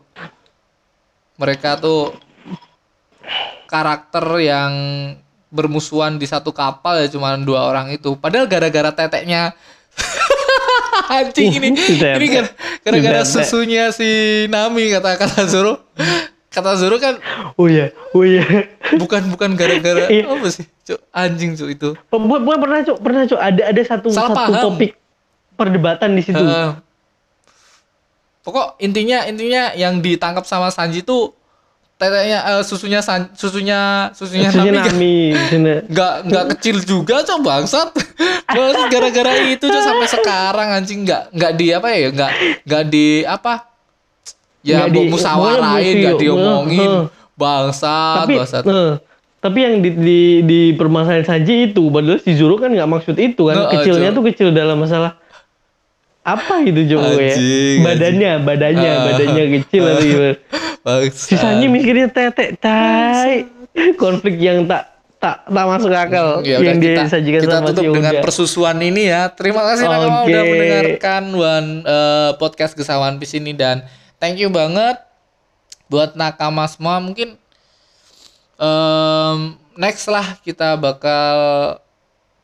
[1.36, 2.12] Mereka tuh
[3.66, 4.72] karakter yang
[5.48, 8.16] bermusuhan di satu kapal ya cuma dua orang itu.
[8.16, 9.56] Padahal gara-gara teteknya
[11.10, 11.72] anjing ini.
[11.72, 14.08] Ini gara- gara-gara susunya si
[14.48, 15.88] Nami kata kata Zoro
[16.52, 17.16] kata Zoro kan
[17.56, 18.68] Oh iya, oh iya.
[18.94, 20.28] bukan bukan gara-gara Iya.
[20.28, 24.12] apa sih cuk anjing cuk itu Bukan bukan pernah cuk, pernah cuk ada ada satu
[24.12, 24.64] Salah satu paham.
[24.70, 24.92] topik
[25.54, 26.38] perdebatan di situ.
[26.38, 26.72] Eh,
[28.42, 31.32] pokok intinya intinya yang ditangkap sama Sanji tuh
[31.96, 37.90] teteknya eh, susunya San, susunya susunya Maksudnya Nami Nami, nggak nggak kecil juga cok bangsat
[38.52, 42.32] bangsat gara-gara itu cok sampai sekarang anjing nggak nggak di apa ya nggak
[42.66, 43.71] nggak di apa
[44.62, 46.80] ya Nggak di- musawarain nggak diomongin.
[46.82, 47.04] Eh,
[47.34, 48.94] bangsat tapi bangsat eh,
[49.42, 53.50] tapi yang di di, di permasalahan Sanji itu padahal si Zoro kan nggak maksud itu
[53.50, 53.58] kan.
[53.58, 55.18] Nggak, kecilnya tuh kecil dalam masalah
[56.22, 57.34] apa gitu Cuk ya?
[57.34, 59.04] Anjing, badannya badannya Ah.
[59.10, 60.36] badannya kecil atau gimana.
[61.10, 63.50] Si Sanji mikirnya tete, tai.
[64.02, 67.94] Konflik yang tak tak tak masuk akal Ya yang kita, disajikan kita sama tutup si
[67.94, 69.30] dengan persusuan ini ya.
[69.30, 73.86] Terima kasih Nakama udah mendengarkan one eh, podcast Gesawan Pis ini dan
[74.22, 75.02] thank you banget
[75.90, 77.02] buat nakama semua.
[77.02, 77.34] Mungkin
[78.56, 79.38] em,
[79.76, 81.36] next lah kita bakal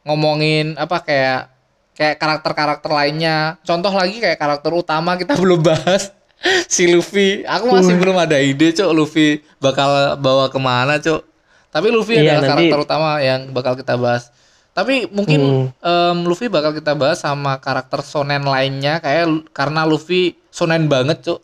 [0.01, 1.41] ngomongin apa kayak
[1.93, 3.61] kayak karakter-karakter lainnya.
[3.61, 6.11] Contoh lagi kayak karakter utama kita belum bahas
[6.67, 7.41] si Luffy.
[7.43, 11.21] Aku masih belum ada ide, Cok, Luffy bakal bawa ke mana, Cok.
[11.67, 14.29] Tapi Luffy Iya, adalah nanti- karakter utama yang bakal kita bahas.
[14.71, 20.85] Tapi mungkin em, Luffy bakal kita bahas sama karakter shonen lainnya kayak karena Luffy shonen
[20.85, 21.41] banget, Cuk.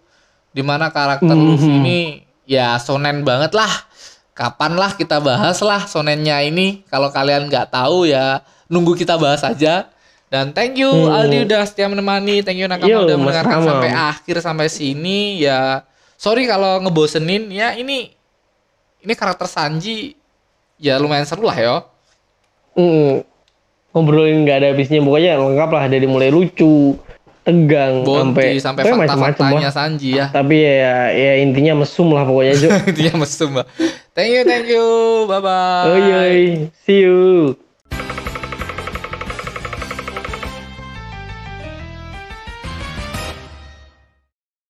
[0.54, 2.00] Di mana karakter Luffy ini
[2.46, 3.70] ya shonen banget lah.
[4.34, 6.86] Kapan lah kita bahas lah shonennya ini.
[6.90, 9.90] Kalau kalian nggak tahu ya nunggu kita bahas aja.
[10.34, 12.42] Dan thank you Aldi udah setia menemani.
[12.42, 13.70] Thank you Nakama Yo, udah mendengarkan Ramam.
[13.70, 15.86] sampai akhir sampai sini ya.
[16.18, 18.10] Sorry kalau ngebosenin ya ini
[19.04, 20.18] ini karakter Sanji
[20.82, 21.76] ya lumayan seru lah ya.
[22.74, 23.22] Mm,
[23.94, 26.98] ngobrolin nggak ada habisnya pokoknya lengkap lah dari mulai lucu
[27.44, 29.74] tegang Bonti sampai sampai fakta-faktanya lah.
[29.76, 30.32] Sanji ya.
[30.32, 33.52] tapi ya ya intinya mesum lah pokoknya Jo Dia mesum.
[33.60, 33.68] Mbak.
[34.16, 34.86] Thank you, thank you.
[35.28, 35.86] Bye bye.
[35.92, 36.20] oh iya
[36.88, 37.54] see you